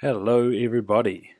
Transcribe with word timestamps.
Hello, 0.00 0.48
everybody. 0.48 1.32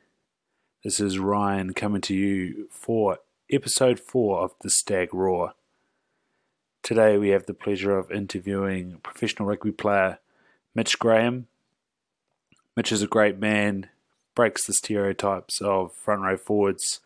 This 0.83 0.99
is 0.99 1.17
Ryan 1.17 1.73
coming 1.73 2.01
to 2.01 2.13
you 2.13 2.67
for 2.69 3.19
episode 3.49 4.01
four 4.01 4.41
of 4.41 4.51
the 4.59 4.69
Stag 4.69 5.13
Roar. 5.13 5.53
Today, 6.83 7.17
we 7.17 7.29
have 7.29 7.45
the 7.45 7.53
pleasure 7.53 7.97
of 7.97 8.11
interviewing 8.11 8.99
professional 9.01 9.47
rugby 9.47 9.71
player 9.71 10.19
Mitch 10.75 10.99
Graham. 10.99 11.47
Mitch 12.75 12.91
is 12.91 13.01
a 13.01 13.07
great 13.07 13.39
man, 13.39 13.87
breaks 14.35 14.65
the 14.65 14.73
stereotypes 14.73 15.61
of 15.61 15.93
front 15.93 16.23
row 16.23 16.35
forwards. 16.35 16.99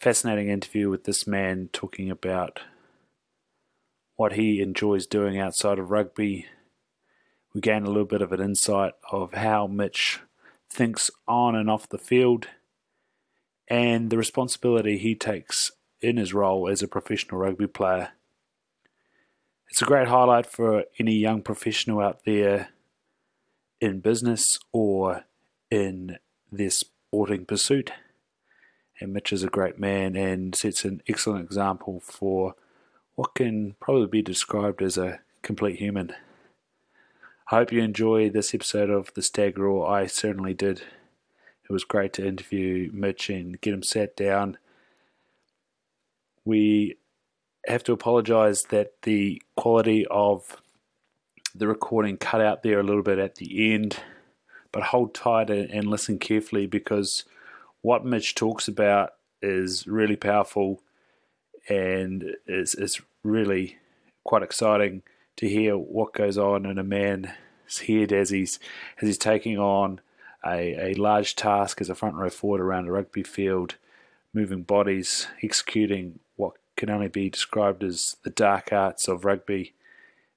Fascinating 0.00 0.48
interview 0.48 0.90
with 0.90 1.04
this 1.04 1.24
man 1.24 1.70
talking 1.72 2.10
about 2.10 2.58
what 4.16 4.32
he 4.32 4.60
enjoys 4.60 5.06
doing 5.06 5.38
outside 5.38 5.78
of 5.78 5.92
rugby. 5.92 6.46
We 7.54 7.60
gain 7.60 7.84
a 7.84 7.86
little 7.86 8.04
bit 8.06 8.22
of 8.22 8.32
an 8.32 8.40
insight 8.40 8.94
of 9.12 9.34
how 9.34 9.68
Mitch 9.68 10.18
thinks 10.70 11.10
on 11.26 11.54
and 11.54 11.70
off 11.70 11.88
the 11.88 11.98
field, 11.98 12.48
and 13.68 14.10
the 14.10 14.18
responsibility 14.18 14.98
he 14.98 15.14
takes 15.14 15.72
in 16.00 16.16
his 16.16 16.32
role 16.32 16.68
as 16.68 16.82
a 16.82 16.88
professional 16.88 17.40
rugby 17.40 17.66
player. 17.66 18.10
It's 19.70 19.82
a 19.82 19.86
great 19.86 20.08
highlight 20.08 20.46
for 20.46 20.84
any 20.98 21.14
young 21.14 21.42
professional 21.42 22.00
out 22.00 22.24
there 22.24 22.68
in 23.80 24.00
business 24.00 24.58
or 24.72 25.24
in 25.70 26.18
their 26.50 26.70
sporting 26.70 27.44
pursuit. 27.44 27.92
And 29.00 29.12
Mitch 29.12 29.32
is 29.32 29.42
a 29.42 29.48
great 29.48 29.78
man 29.78 30.16
and 30.16 30.54
sets 30.54 30.84
an 30.84 31.02
excellent 31.06 31.44
example 31.44 32.00
for 32.00 32.54
what 33.14 33.34
can 33.34 33.76
probably 33.80 34.06
be 34.06 34.22
described 34.22 34.82
as 34.82 34.96
a 34.96 35.20
complete 35.42 35.78
human. 35.78 36.12
Hope 37.48 37.72
you 37.72 37.80
enjoy 37.80 38.28
this 38.28 38.52
episode 38.52 38.90
of 38.90 39.10
The 39.14 39.22
Stag 39.22 39.58
Roar. 39.58 39.88
I 39.88 40.04
certainly 40.04 40.52
did. 40.52 40.82
It 41.64 41.72
was 41.72 41.82
great 41.82 42.12
to 42.12 42.26
interview 42.26 42.90
Mitch 42.92 43.30
and 43.30 43.58
get 43.62 43.72
him 43.72 43.82
sat 43.82 44.14
down. 44.14 44.58
We 46.44 46.98
have 47.66 47.82
to 47.84 47.94
apologise 47.94 48.64
that 48.64 49.00
the 49.00 49.40
quality 49.56 50.06
of 50.10 50.60
the 51.54 51.66
recording 51.66 52.18
cut 52.18 52.42
out 52.42 52.62
there 52.62 52.80
a 52.80 52.82
little 52.82 53.02
bit 53.02 53.18
at 53.18 53.36
the 53.36 53.72
end, 53.72 53.96
but 54.70 54.82
hold 54.82 55.14
tight 55.14 55.48
and 55.48 55.88
listen 55.88 56.18
carefully 56.18 56.66
because 56.66 57.24
what 57.80 58.04
Mitch 58.04 58.34
talks 58.34 58.68
about 58.68 59.14
is 59.40 59.86
really 59.86 60.16
powerful 60.16 60.82
and 61.66 62.36
is, 62.46 62.74
is 62.74 63.00
really 63.24 63.78
quite 64.22 64.42
exciting 64.42 65.02
to 65.38 65.48
hear 65.48 65.78
what 65.78 66.12
goes 66.12 66.36
on 66.36 66.66
in 66.66 66.78
a 66.78 66.84
man's 66.84 67.78
head 67.86 68.12
as 68.12 68.30
he's 68.30 68.58
as 69.00 69.06
he's 69.06 69.18
taking 69.18 69.56
on 69.56 70.00
a, 70.44 70.92
a 70.92 70.94
large 70.94 71.36
task 71.36 71.80
as 71.80 71.88
a 71.88 71.94
front 71.94 72.16
row 72.16 72.28
forward 72.28 72.60
around 72.60 72.88
a 72.88 72.92
rugby 72.92 73.22
field, 73.22 73.76
moving 74.34 74.62
bodies, 74.62 75.28
executing 75.42 76.18
what 76.36 76.54
can 76.76 76.90
only 76.90 77.08
be 77.08 77.30
described 77.30 77.82
as 77.82 78.16
the 78.24 78.30
dark 78.30 78.72
arts 78.72 79.08
of 79.08 79.24
rugby. 79.24 79.74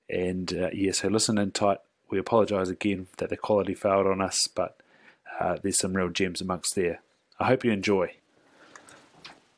And 0.10 0.54
uh, 0.54 0.70
yeah, 0.72 0.92
so 0.92 1.08
listen 1.08 1.38
in 1.38 1.52
tight. 1.52 1.80
We 2.10 2.20
apologise 2.20 2.70
again 2.70 3.08
that 3.18 3.30
the 3.30 3.38
quality 3.38 3.74
failed 3.74 4.06
on 4.06 4.22
us, 4.22 4.48
but 4.48 4.78
uh, 5.40 5.58
there's 5.62 5.80
some 5.80 5.96
real 5.96 6.10
gems 6.10 6.42
amongst 6.42 6.76
there. 6.76 7.02
I 7.40 7.48
hope 7.48 7.64
you 7.64 7.72
enjoy. 7.72 8.14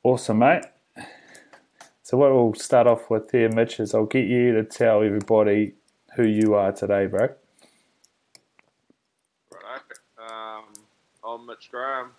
Awesome, 0.03 0.39
mate. 0.39 0.63
So 2.05 2.17
what 2.17 2.33
we'll 2.33 2.53
start 2.53 2.85
off 2.85 3.09
with 3.09 3.31
here, 3.31 3.49
Mitch, 3.49 3.79
is 3.79 3.95
I'll 3.95 4.05
get 4.05 4.27
you 4.27 4.51
to 4.55 4.65
tell 4.65 5.01
everybody 5.03 5.75
who 6.17 6.23
you 6.23 6.53
are 6.53 6.73
today, 6.73 7.05
bro. 7.05 7.29
Right. 9.53 9.79
Um, 10.19 10.65
I'm 11.23 11.45
Mitch 11.45 11.69
Graham. 11.71 12.09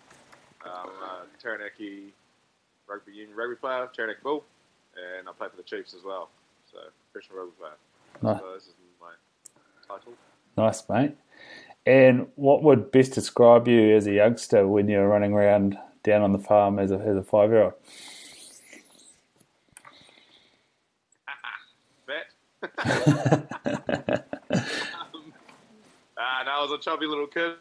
I'm 0.65 0.87
a 0.87 1.25
Taranaki 1.39 2.11
rugby 2.87 3.11
union 3.11 3.37
rugby 3.37 3.57
player, 3.57 3.87
Taranaki 3.95 4.21
Bull, 4.23 4.43
and 4.95 5.29
I 5.29 5.31
play 5.33 5.49
for 5.49 5.57
the 5.57 5.63
Chiefs 5.63 5.93
as 5.93 6.03
well. 6.03 6.29
So 6.71 6.79
professional 7.11 7.41
rugby 7.41 7.53
player. 7.59 8.33
Nice. 8.33 8.41
So 8.41 8.53
this 8.55 8.63
is 8.63 8.73
my 8.99 9.11
title. 9.87 10.13
Nice, 10.57 10.89
mate. 10.89 11.15
And 11.85 12.25
what 12.33 12.63
would 12.63 12.91
best 12.91 13.13
describe 13.13 13.67
you 13.67 13.95
as 13.95 14.07
a 14.07 14.13
youngster 14.13 14.67
when 14.67 14.89
you're 14.89 15.07
running 15.07 15.33
around 15.33 15.77
down 16.01 16.23
on 16.23 16.31
the 16.31 16.39
farm 16.39 16.79
as 16.79 16.89
a, 16.89 16.97
as 16.97 17.17
a 17.17 17.23
five 17.23 17.51
year 17.51 17.65
old? 17.65 17.73
Um, 22.77 23.43
uh, 26.17 26.43
no, 26.45 26.51
I 26.51 26.61
was 26.61 26.71
a 26.71 26.77
chubby 26.77 27.05
little 27.05 27.27
kid. 27.27 27.53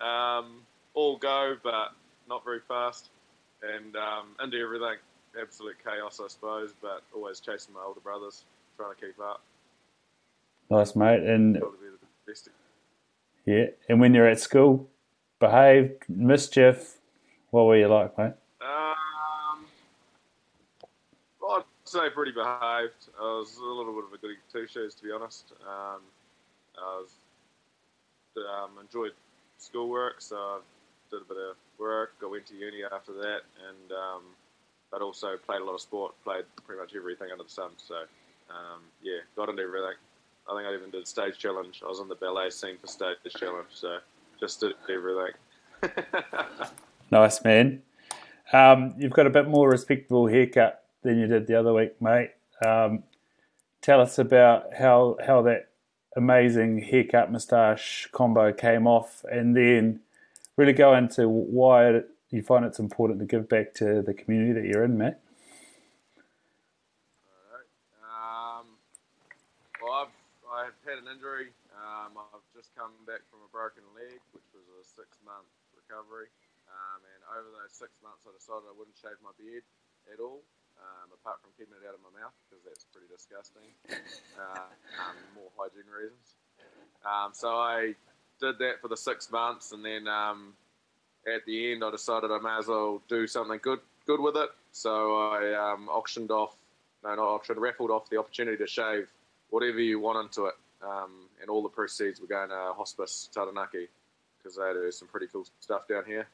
Um, 0.00 0.62
all 0.94 1.16
go, 1.16 1.56
but 1.62 1.92
not 2.28 2.44
very 2.44 2.60
fast. 2.60 3.10
And 3.62 3.96
um, 3.96 4.28
into 4.42 4.58
everything. 4.58 4.96
Absolute 5.40 5.76
chaos, 5.82 6.20
I 6.22 6.28
suppose, 6.28 6.74
but 6.82 7.02
always 7.14 7.40
chasing 7.40 7.72
my 7.72 7.80
older 7.80 8.00
brothers, 8.00 8.44
trying 8.76 8.94
to 8.94 9.00
keep 9.00 9.18
up. 9.18 9.40
Nice, 10.70 10.94
mate. 10.94 11.22
And 11.22 11.58
Got 11.58 11.72
to 11.72 11.78
be 11.78 11.86
the 11.88 12.30
best. 12.30 12.50
yeah, 13.46 13.66
and 13.88 13.98
when 13.98 14.12
you're 14.12 14.28
at 14.28 14.40
school, 14.40 14.90
behaved, 15.40 16.04
mischief. 16.08 16.98
What 17.50 17.64
were 17.64 17.76
you 17.78 17.88
like, 17.88 18.16
mate? 18.18 18.32
Um, 18.60 19.64
Say 21.92 22.08
pretty 22.08 22.32
behaved. 22.32 23.12
I 23.20 23.36
was 23.36 23.58
a 23.58 23.62
little 23.62 23.92
bit 23.92 24.04
of 24.04 24.12
a 24.14 24.16
goody 24.16 24.36
two 24.50 24.66
shoes, 24.66 24.94
to 24.94 25.02
be 25.02 25.10
honest. 25.12 25.52
Um, 25.60 26.00
I 26.78 27.02
was 27.02 27.10
um, 28.38 28.78
enjoyed 28.80 29.12
schoolwork, 29.58 30.22
so 30.22 30.36
I 30.36 30.60
did 31.10 31.20
a 31.20 31.24
bit 31.26 31.36
of 31.36 31.56
work. 31.78 32.14
I 32.22 32.30
went 32.30 32.46
to 32.46 32.54
uni 32.54 32.78
after 32.90 33.12
that, 33.12 33.40
and 33.68 33.92
um, 33.92 34.22
but 34.90 35.02
also 35.02 35.36
played 35.36 35.60
a 35.60 35.64
lot 35.64 35.74
of 35.74 35.82
sport. 35.82 36.14
Played 36.24 36.44
pretty 36.64 36.80
much 36.80 36.94
everything 36.96 37.28
under 37.30 37.44
the 37.44 37.50
sun. 37.50 37.72
So 37.76 37.96
um, 38.48 38.80
yeah, 39.02 39.18
got 39.36 39.50
into 39.50 39.62
everything. 39.62 39.98
I 40.50 40.56
think 40.56 40.66
I 40.66 40.74
even 40.74 40.90
did 40.90 41.06
stage 41.06 41.36
challenge. 41.36 41.82
I 41.84 41.88
was 41.90 42.00
on 42.00 42.08
the 42.08 42.14
ballet 42.14 42.48
scene 42.48 42.78
for 42.80 42.86
stage 42.86 43.18
challenge, 43.36 43.68
so 43.74 43.98
just 44.40 44.60
did 44.60 44.72
everything. 44.88 45.34
Nice, 47.10 47.44
man. 47.44 47.82
Um, 48.54 48.94
you've 48.96 49.12
got 49.12 49.26
a 49.26 49.30
bit 49.30 49.46
more 49.46 49.68
respectable 49.68 50.26
haircut 50.26 50.81
than 51.02 51.18
you 51.18 51.26
did 51.26 51.46
the 51.46 51.58
other 51.58 51.72
week, 51.72 52.00
mate. 52.00 52.30
Um, 52.64 53.04
tell 53.80 54.00
us 54.00 54.18
about 54.18 54.74
how 54.74 55.16
how 55.24 55.42
that 55.42 55.68
amazing 56.16 56.78
haircut 56.78 57.32
moustache 57.32 58.08
combo 58.12 58.52
came 58.52 58.86
off, 58.86 59.24
and 59.30 59.56
then 59.56 60.00
really 60.56 60.72
go 60.72 60.94
into 60.94 61.28
why 61.28 62.02
you 62.30 62.42
find 62.42 62.64
it's 62.64 62.78
important 62.78 63.20
to 63.20 63.26
give 63.26 63.48
back 63.48 63.74
to 63.74 64.02
the 64.02 64.14
community 64.14 64.52
that 64.52 64.64
you're 64.64 64.84
in, 64.84 64.96
mate. 64.96 65.20
Um, 68.00 68.66
well, 69.82 70.08
I've, 70.08 70.16
I've 70.48 70.78
had 70.88 70.96
an 71.02 71.12
injury. 71.12 71.52
Um, 71.76 72.16
I've 72.16 72.46
just 72.56 72.72
come 72.72 72.92
back 73.04 73.20
from 73.28 73.44
a 73.44 73.50
broken 73.52 73.82
leg, 73.92 74.16
which 74.32 74.48
was 74.54 74.64
a 74.80 74.84
six 74.86 75.18
month 75.26 75.50
recovery. 75.76 76.32
Um, 76.72 77.04
and 77.04 77.20
over 77.36 77.52
those 77.52 77.74
six 77.76 77.92
months, 78.00 78.24
I 78.24 78.32
decided 78.32 78.64
I 78.64 78.72
wouldn't 78.72 78.96
shave 78.96 79.20
my 79.20 79.36
beard 79.36 79.66
at 80.08 80.20
all, 80.20 80.40
um, 80.80 81.10
apart 81.12 81.40
from 81.42 81.50
keeping 81.58 81.74
it 81.76 81.86
out 81.88 81.94
of 81.94 82.02
my 82.02 82.12
mouth, 82.20 82.34
because 82.48 82.62
that's 82.64 82.84
pretty 82.92 83.08
disgusting. 83.10 83.68
uh, 84.38 84.68
um, 85.02 85.16
more 85.34 85.50
hygiene 85.58 85.88
reasons. 85.90 86.36
Um, 87.04 87.32
so 87.34 87.50
I 87.50 87.94
did 88.40 88.58
that 88.58 88.80
for 88.80 88.88
the 88.88 88.96
six 88.96 89.30
months, 89.30 89.72
and 89.72 89.84
then 89.84 90.06
um, 90.08 90.54
at 91.26 91.44
the 91.46 91.72
end, 91.72 91.84
I 91.84 91.90
decided 91.90 92.30
I 92.30 92.38
may 92.38 92.58
as 92.58 92.66
well 92.66 93.02
do 93.08 93.26
something 93.26 93.58
good 93.62 93.80
good 94.06 94.20
with 94.20 94.36
it. 94.36 94.50
So 94.72 95.16
I 95.16 95.72
um, 95.72 95.88
auctioned 95.88 96.30
off, 96.30 96.56
no, 97.04 97.14
not 97.14 97.18
auctioned, 97.22 97.60
raffled 97.60 97.90
off 97.90 98.10
the 98.10 98.18
opportunity 98.18 98.56
to 98.56 98.66
shave 98.66 99.08
whatever 99.50 99.80
you 99.80 100.00
want 100.00 100.24
into 100.24 100.46
it, 100.46 100.54
um, 100.82 101.28
and 101.40 101.50
all 101.50 101.62
the 101.62 101.68
proceeds 101.68 102.20
were 102.20 102.26
going 102.26 102.48
to 102.48 102.72
Hospice 102.76 103.28
Taranaki 103.32 103.88
because 104.38 104.56
they 104.56 104.72
do 104.72 104.90
some 104.90 105.08
pretty 105.08 105.26
cool 105.26 105.46
stuff 105.60 105.86
down 105.86 106.04
here. 106.06 106.26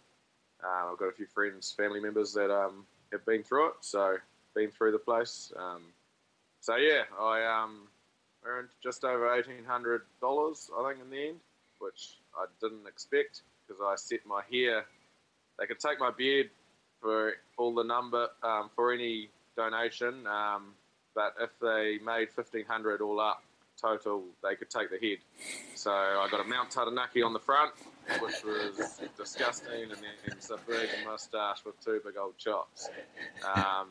Uh, 0.63 0.93
I've 0.93 0.99
got 0.99 1.07
a 1.07 1.13
few 1.13 1.27
friends, 1.27 1.73
family 1.77 2.01
members 2.01 2.33
that 2.35 2.51
um, 2.51 2.87
have 3.13 3.25
been 3.25 3.43
through 3.43 3.69
it, 3.69 3.75
so 3.81 4.17
been 4.55 4.71
through 4.71 4.93
the 4.93 4.99
place. 4.99 5.53
Um, 5.57 5.83
so 6.61 6.77
yeah, 6.77 7.03
I 7.21 7.45
um, 7.45 7.89
earned 8.45 8.69
just 8.83 9.05
over 9.05 9.35
eighteen 9.35 9.65
hundred 9.65 10.03
dollars, 10.21 10.71
I 10.79 10.89
think, 10.89 11.05
in 11.05 11.11
the 11.11 11.29
end, 11.29 11.41
which 11.79 12.19
I 12.37 12.47
didn't 12.61 12.87
expect 12.87 13.43
because 13.67 13.83
I 13.85 13.97
set 13.97 14.21
my 14.27 14.43
hair. 14.51 14.85
They 15.59 15.67
could 15.67 15.81
take 15.81 15.99
my 16.01 16.11
beard 16.11 16.51
for 17.01 17.35
all 17.57 17.75
the 17.75 17.85
number 17.85 18.29
um, 18.43 18.71
for 18.75 18.93
any 18.93 19.29
donation, 19.57 20.27
um, 20.27 20.75
but 21.15 21.35
if 21.41 21.51
they 21.61 21.99
made 22.05 22.31
fifteen 22.31 22.65
hundred 22.65 23.01
all 23.01 23.21
up 23.21 23.43
total, 23.81 24.25
they 24.43 24.57
could 24.57 24.71
take 24.71 24.91
the 24.91 24.99
head. 24.99 25.19
So 25.77 25.93
I 25.93 26.27
got 26.31 26.41
a 26.41 26.49
Mount 26.49 26.71
Taranaki 26.71 27.23
on 27.23 27.33
the 27.33 27.39
front, 27.39 27.73
which 28.21 28.45
was 28.45 29.01
disgusting, 29.17 29.83
and 29.83 29.93
then 29.93 30.17
it's 30.27 30.51
a 30.51 30.59
big 30.67 30.89
moustache 31.05 31.65
with 31.65 31.83
two 31.85 32.01
big 32.05 32.17
old 32.17 32.37
chops. 32.39 32.89
Um, 33.45 33.89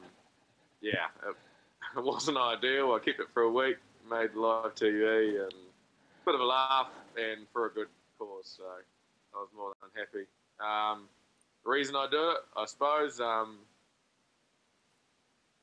yeah, 0.81 1.08
it, 1.28 1.36
it 1.98 2.04
wasn't 2.04 2.38
ideal. 2.38 2.94
I 2.94 3.00
kept 3.04 3.19
it 3.19 3.28
for 3.34 3.44
a 3.44 3.52
week, 3.52 3.78
made 4.10 4.34
live 4.34 4.75
TV, 4.75 5.42
and 5.42 5.54
a 5.54 6.25
bit 6.25 6.36
of 6.36 6.42
a 6.42 6.46
laugh, 6.46 6.90
and 7.16 7.48
for 7.54 7.68
a 7.68 7.69
good 7.69 7.88
cause. 8.18 8.58
So 8.58 8.64
I 8.64 9.38
was 9.38 9.50
more 9.56 9.74
than 9.81 9.90
happy. 9.96 10.25
Um, 10.60 11.08
the 11.64 11.69
reason 11.72 11.96
I 11.96 12.08
do 12.10 12.31
it, 12.31 12.38
I 12.56 12.66
suppose, 12.66 13.19
um, 13.19 13.60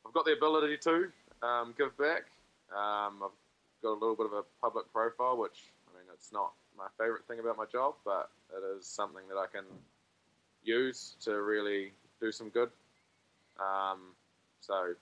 I've 0.06 0.12
got 0.12 0.25
the 0.25 0.33
ability 0.33 0.77
to 0.79 1.09
um, 1.43 1.75
give 1.77 1.97
back. 1.97 2.25
Um, 2.71 3.23
I've 3.25 3.83
got 3.83 3.91
a 3.91 3.99
little 3.99 4.17
bit 4.17 4.27
of 4.27 4.33
a 4.33 4.43
public 4.61 4.93
profile, 4.93 5.37
which 5.37 5.73
I 5.89 5.99
mean, 5.99 6.06
it's 6.12 6.33
not 6.33 6.53
my 6.76 6.87
favourite 6.99 7.25
thing 7.26 7.41
about 7.41 7.56
my 7.56 7.67
job, 7.71 7.94
but 8.05 8.31
it 8.50 8.62
is 8.76 8.87
something 8.87 9.23
that 9.29 9.37
I 9.37 9.47
can 9.47 9.65
use 10.62 11.17
to 11.23 11.43
really 11.43 11.93
do 12.21 12.32
some 12.32 12.49
good. 12.49 12.71
Um, 13.59 14.15
so 14.61 14.94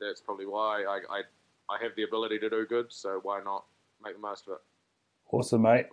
that's 0.00 0.20
probably 0.20 0.46
why 0.46 0.84
I, 0.84 1.00
I, 1.10 1.22
I 1.70 1.82
have 1.82 1.92
the 1.96 2.04
ability 2.04 2.38
to 2.40 2.50
do 2.50 2.66
good. 2.66 2.86
So 2.90 3.20
why 3.22 3.40
not 3.44 3.64
make 4.02 4.14
the 4.14 4.20
most 4.20 4.46
of 4.46 4.54
it? 4.54 4.60
Awesome, 5.30 5.62
mate. 5.62 5.86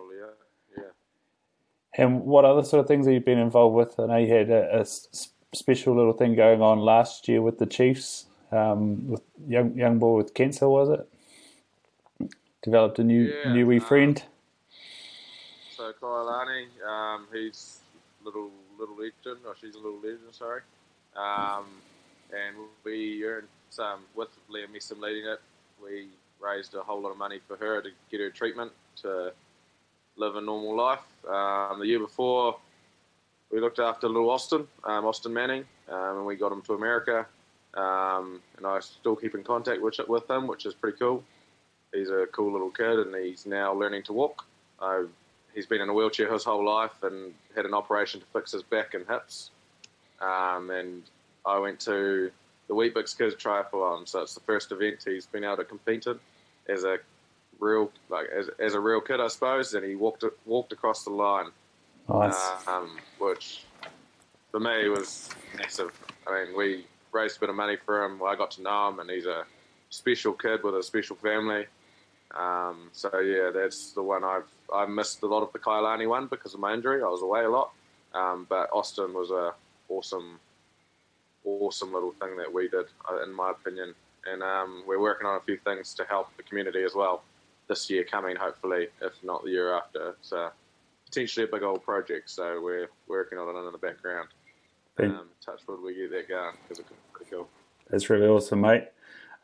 Yeah. 0.76 0.84
And 1.98 2.22
what 2.22 2.44
other 2.44 2.62
sort 2.62 2.80
of 2.80 2.88
things 2.88 3.06
have 3.06 3.14
you 3.14 3.20
been 3.20 3.38
involved 3.38 3.74
with? 3.76 3.98
I 4.00 4.06
know 4.06 4.16
you 4.16 4.32
had 4.32 4.50
a, 4.50 4.80
a 4.80 4.86
special 5.54 5.94
little 5.96 6.12
thing 6.12 6.34
going 6.34 6.60
on 6.60 6.78
last 6.80 7.28
year 7.28 7.40
with 7.42 7.58
the 7.58 7.66
Chiefs, 7.66 8.26
um, 8.52 9.08
with 9.08 9.22
young 9.46 9.76
young 9.76 9.98
boy 9.98 10.16
with 10.16 10.34
cancer, 10.34 10.68
was 10.68 10.90
it? 10.90 12.28
Developed 12.62 12.98
a 12.98 13.04
new 13.04 13.32
Yeah, 13.44 13.52
new 13.52 13.66
wee 13.66 13.78
um, 13.78 13.84
friend. 13.84 14.22
So 15.76 15.92
Kailani, 16.00 16.64
um, 16.88 17.26
he's 17.30 17.80
little 18.24 18.50
little 18.78 18.96
legend, 18.96 19.44
or 19.46 19.54
she's 19.60 19.74
a 19.74 19.78
little 19.78 19.98
legend, 19.98 20.32
sorry. 20.32 20.62
Um, 21.14 21.66
and 22.32 22.56
we 22.82 23.22
earned 23.24 23.48
some 23.68 24.00
with 24.14 24.28
Liam 24.50 24.74
Messam 24.74 25.00
leading 25.00 25.26
it. 25.26 25.38
We 25.82 26.06
raised 26.40 26.74
a 26.74 26.80
whole 26.80 27.02
lot 27.02 27.10
of 27.10 27.18
money 27.18 27.40
for 27.46 27.56
her 27.58 27.82
to 27.82 27.90
get 28.10 28.20
her 28.20 28.30
treatment 28.30 28.72
to 29.02 29.34
live 30.16 30.36
a 30.36 30.40
normal 30.40 30.74
life. 30.74 31.04
Um, 31.28 31.78
the 31.78 31.86
year 31.86 31.98
before, 31.98 32.56
we 33.52 33.60
looked 33.60 33.78
after 33.78 34.08
little 34.08 34.30
Austin, 34.30 34.66
um, 34.84 35.04
Austin 35.04 35.34
Manning, 35.34 35.66
um, 35.90 36.16
and 36.18 36.26
we 36.26 36.36
got 36.36 36.52
him 36.52 36.62
to 36.62 36.72
America. 36.72 37.26
Um, 37.74 38.40
and 38.56 38.66
I 38.66 38.80
still 38.80 39.14
keep 39.14 39.34
in 39.34 39.44
contact 39.44 39.82
with 39.82 39.98
with 40.08 40.30
him, 40.30 40.46
which 40.46 40.64
is 40.64 40.72
pretty 40.72 40.96
cool. 40.96 41.22
He's 41.92 42.08
a 42.08 42.26
cool 42.32 42.50
little 42.50 42.70
kid, 42.70 42.98
and 42.98 43.14
he's 43.14 43.44
now 43.44 43.74
learning 43.74 44.04
to 44.04 44.14
walk. 44.14 44.46
I 44.80 45.04
he's 45.56 45.66
been 45.66 45.80
in 45.80 45.88
a 45.88 45.92
wheelchair 45.92 46.32
his 46.32 46.44
whole 46.44 46.64
life 46.64 47.02
and 47.02 47.32
had 47.56 47.64
an 47.64 47.74
operation 47.74 48.20
to 48.20 48.26
fix 48.26 48.52
his 48.52 48.62
back 48.62 48.94
and 48.94 49.04
hips. 49.08 49.50
Um, 50.20 50.70
and 50.70 51.02
I 51.44 51.58
went 51.58 51.80
to 51.80 52.30
the 52.68 52.74
Weet-Bix 52.74 53.16
Kids 53.16 53.34
Triathlon, 53.34 54.06
so 54.06 54.20
it's 54.20 54.34
the 54.34 54.40
first 54.40 54.70
event 54.70 55.02
he's 55.04 55.26
been 55.26 55.44
able 55.44 55.56
to 55.56 55.64
compete 55.64 56.06
in 56.06 56.20
as 56.68 56.84
a 56.84 56.98
real 57.58 57.90
like 58.10 58.26
as, 58.28 58.50
as 58.58 58.74
a 58.74 58.80
real 58.80 59.00
kid, 59.00 59.18
I 59.18 59.28
suppose. 59.28 59.72
And 59.74 59.84
he 59.84 59.94
walked 59.94 60.24
walked 60.44 60.72
across 60.72 61.04
the 61.04 61.10
line, 61.10 61.46
Nice. 62.08 62.36
um, 62.68 62.98
which 63.18 63.64
for 64.50 64.60
me 64.60 64.88
was 64.88 65.30
massive. 65.56 65.92
I 66.26 66.44
mean, 66.44 66.56
we 66.56 66.84
raised 67.12 67.38
a 67.38 67.40
bit 67.40 67.48
of 67.48 67.56
money 67.56 67.76
for 67.76 68.04
him. 68.04 68.20
I 68.22 68.36
got 68.36 68.50
to 68.52 68.62
know 68.62 68.88
him, 68.88 68.98
and 68.98 69.08
he's 69.08 69.26
a 69.26 69.44
special 69.88 70.34
kid 70.34 70.62
with 70.62 70.74
a 70.74 70.82
special 70.82 71.16
family. 71.16 71.66
Um, 72.34 72.88
so 72.92 73.18
yeah, 73.20 73.50
that's 73.54 73.92
the 73.92 74.02
one 74.02 74.24
I've 74.24 74.48
I 74.72 74.84
missed 74.86 75.22
a 75.22 75.26
lot 75.26 75.42
of 75.42 75.52
the 75.52 75.58
Kailani 75.58 76.08
one 76.08 76.26
because 76.26 76.54
of 76.54 76.60
my 76.60 76.74
injury. 76.74 77.02
I 77.02 77.06
was 77.06 77.22
away 77.22 77.44
a 77.44 77.48
lot, 77.48 77.70
um, 78.14 78.46
but 78.48 78.68
Austin 78.72 79.14
was 79.14 79.30
a 79.30 79.52
awesome, 79.88 80.40
awesome 81.44 81.92
little 81.94 82.12
thing 82.20 82.36
that 82.36 82.52
we 82.52 82.68
did, 82.68 82.86
uh, 83.10 83.22
in 83.22 83.32
my 83.32 83.50
opinion. 83.52 83.94
And 84.26 84.42
um, 84.42 84.82
we're 84.88 85.00
working 85.00 85.26
on 85.26 85.36
a 85.36 85.40
few 85.40 85.56
things 85.58 85.94
to 85.94 86.04
help 86.04 86.36
the 86.36 86.42
community 86.42 86.82
as 86.82 86.94
well 86.94 87.22
this 87.68 87.88
year 87.88 88.02
coming, 88.04 88.34
hopefully, 88.36 88.88
if 89.00 89.12
not 89.22 89.44
the 89.44 89.50
year 89.50 89.72
after. 89.74 90.10
It's 90.20 90.32
uh, 90.32 90.50
potentially 91.04 91.44
a 91.44 91.48
big 91.48 91.62
old 91.62 91.84
project, 91.84 92.28
so 92.30 92.60
we're 92.60 92.88
working 93.06 93.38
on 93.38 93.54
it 93.54 93.58
in 93.66 93.72
the 93.72 93.78
background. 93.78 94.28
Thank- 94.96 95.14
Um, 95.14 95.28
touch 95.44 95.60
wood, 95.68 95.80
we 95.82 95.94
get 95.94 96.10
that 96.10 96.28
going 96.28 96.54
because 96.62 96.80
it's 96.80 96.88
pretty 97.12 97.30
cool. 97.30 97.48
That's 97.88 98.10
really 98.10 98.26
awesome, 98.26 98.62
mate. 98.62 98.88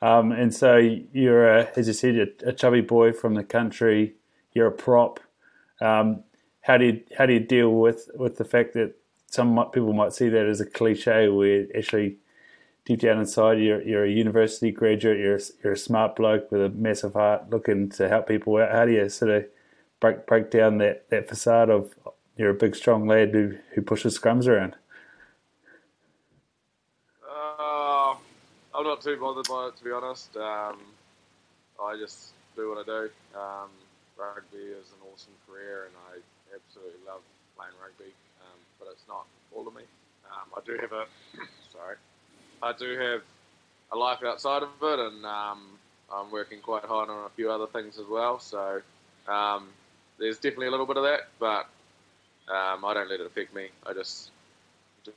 Um, 0.03 0.33
and 0.33 0.53
so 0.53 0.77
you're, 1.13 1.49
a, 1.49 1.71
as 1.77 1.87
you 1.87 1.95
said, 1.95 2.17
a, 2.17 2.49
a 2.49 2.53
chubby 2.53 2.83
boy 2.83 3.13
from 3.13 3.35
the 3.35 3.45
country. 3.45 4.15
You're 4.53 4.67
a 4.67 4.73
prop. 4.73 5.21
Um, 5.81 6.25
how 6.63 6.77
do 6.77 6.85
you 6.85 7.01
how 7.17 7.27
do 7.27 7.33
you 7.33 7.41
deal 7.41 7.71
with, 7.71 8.11
with 8.15 8.37
the 8.37 8.45
fact 8.45 8.75
that 8.75 8.95
some 9.27 9.57
people 9.73 9.93
might 9.93 10.13
see 10.13 10.29
that 10.29 10.47
as 10.47 10.61
a 10.61 10.67
cliche, 10.67 11.29
where 11.29 11.67
actually 11.77 12.19
deep 12.85 13.01
down 13.01 13.19
inside 13.19 13.61
you're 13.61 13.81
you're 13.83 14.05
a 14.05 14.11
university 14.11 14.71
graduate, 14.71 15.19
you're 15.19 15.41
you're 15.63 15.73
a 15.73 15.77
smart 15.79 16.17
bloke 16.17 16.51
with 16.51 16.63
a 16.63 16.69
massive 16.69 17.15
heart, 17.15 17.51
looking 17.51 17.89
to 17.91 18.09
help 18.09 18.29
people 18.29 18.59
out. 18.59 18.73
How 18.73 18.85
do 18.85 18.93
you 18.93 19.09
sort 19.09 19.31
of 19.31 19.47
break 20.01 20.27
break 20.27 20.51
down 20.51 20.79
that, 20.79 21.09
that 21.11 21.29
facade 21.29 21.71
of 21.71 21.95
you're 22.37 22.51
a 22.51 22.55
big 22.55 22.77
strong 22.77 23.07
lad 23.07 23.31
who 23.31 23.57
who 23.75 23.83
pushes 23.83 24.19
scrums 24.19 24.47
around? 24.47 24.77
Uh, 27.29 28.15
I'm 28.82 28.88
not 28.88 29.00
too 29.00 29.17
bothered 29.17 29.46
by 29.46 29.69
it, 29.69 29.76
to 29.76 29.84
be 29.84 29.93
honest. 29.93 30.37
Um, 30.37 30.76
I 31.81 31.96
just 31.96 32.32
do 32.56 32.69
what 32.69 32.79
I 32.79 32.84
do. 32.84 33.11
Um, 33.38 33.70
rugby 34.19 34.58
is 34.58 34.90
an 34.90 35.06
awesome 35.06 35.34
career, 35.46 35.87
and 35.87 35.94
I 36.11 36.19
absolutely 36.52 36.99
love 37.06 37.20
playing 37.56 37.75
rugby. 37.81 38.11
Um, 38.43 38.58
but 38.81 38.88
it's 38.90 39.05
not 39.06 39.25
all 39.55 39.69
of 39.69 39.75
me. 39.76 39.82
Um, 40.26 40.50
I 40.56 40.61
do 40.67 40.76
have 40.81 40.90
a 40.90 41.06
sorry. 41.73 41.94
I 42.61 42.73
do 42.73 42.99
have 42.99 43.23
a 43.93 43.96
life 43.96 44.25
outside 44.26 44.64
of 44.64 44.70
it, 44.82 44.99
and 44.99 45.25
um, 45.25 45.62
I'm 46.12 46.32
working 46.32 46.58
quite 46.58 46.84
hard 46.84 47.08
on 47.08 47.25
a 47.25 47.31
few 47.37 47.52
other 47.52 47.69
things 47.69 48.00
as 48.00 48.06
well. 48.11 48.40
So 48.40 48.82
um, 49.29 49.69
there's 50.19 50.38
definitely 50.38 50.67
a 50.67 50.73
little 50.73 50.87
bit 50.87 50.96
of 50.96 51.05
that, 51.05 51.29
but 51.38 51.69
I 52.50 52.94
don't 52.94 53.08
let 53.08 53.20
it 53.20 53.26
affect 53.26 53.55
me. 53.55 53.69
I 53.87 53.93
just 53.93 54.32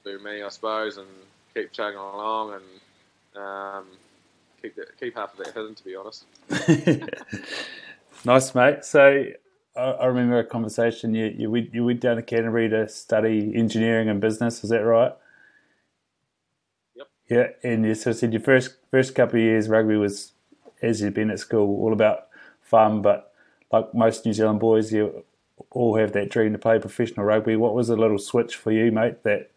do 0.04 0.20
me, 0.20 0.44
I 0.44 0.50
suppose, 0.50 0.98
and 0.98 1.08
keep 1.56 1.72
chugging 1.72 1.98
along 1.98 2.54
and 2.54 2.64
um, 3.38 3.86
keep 4.62 4.76
that, 4.76 5.00
keep 5.00 5.16
half 5.16 5.38
of 5.38 5.46
that 5.46 5.54
hidden. 5.54 5.76
To 5.76 5.84
be 5.84 5.96
honest. 5.96 6.26
nice, 8.26 8.56
mate. 8.56 8.86
So 8.86 9.26
I, 9.76 9.82
I 9.82 10.06
remember 10.06 10.40
a 10.40 10.46
conversation. 10.46 11.14
You 11.14 11.34
you 11.38 11.52
went, 11.52 11.74
you 11.74 11.86
went 11.86 12.02
down 12.02 12.16
to 12.18 12.22
Canterbury 12.22 12.70
to 12.70 12.88
study 12.88 13.54
engineering 13.56 14.10
and 14.10 14.20
business. 14.22 14.64
Is 14.64 14.70
that 14.70 14.84
right? 14.84 15.14
Yep. 16.96 17.08
Yeah, 17.30 17.48
and 17.64 17.86
you 17.86 17.96
sort 17.96 18.16
of 18.16 18.20
said 18.20 18.34
your 18.34 18.42
first 18.42 18.76
first 18.92 19.16
couple 19.16 19.40
of 19.40 19.44
years 19.44 19.70
rugby 19.70 19.98
was, 19.98 20.34
as 20.82 21.02
you've 21.02 21.14
been 21.14 21.32
at 21.32 21.40
school, 21.40 21.82
all 21.84 21.94
about 21.94 22.28
fun. 22.62 23.02
But 23.02 23.32
like 23.72 23.94
most 23.94 24.26
New 24.26 24.34
Zealand 24.34 24.60
boys, 24.60 24.94
you 24.94 25.24
all 25.72 25.98
have 25.98 26.14
that 26.14 26.30
dream 26.30 26.54
to 26.54 26.58
play 26.60 26.80
professional 26.80 27.26
rugby. 27.26 27.56
What 27.56 27.76
was 27.76 27.88
the 27.88 27.96
little 27.96 28.18
switch 28.18 28.56
for 28.56 28.72
you, 28.72 28.92
mate, 28.92 29.24
that 29.24 29.52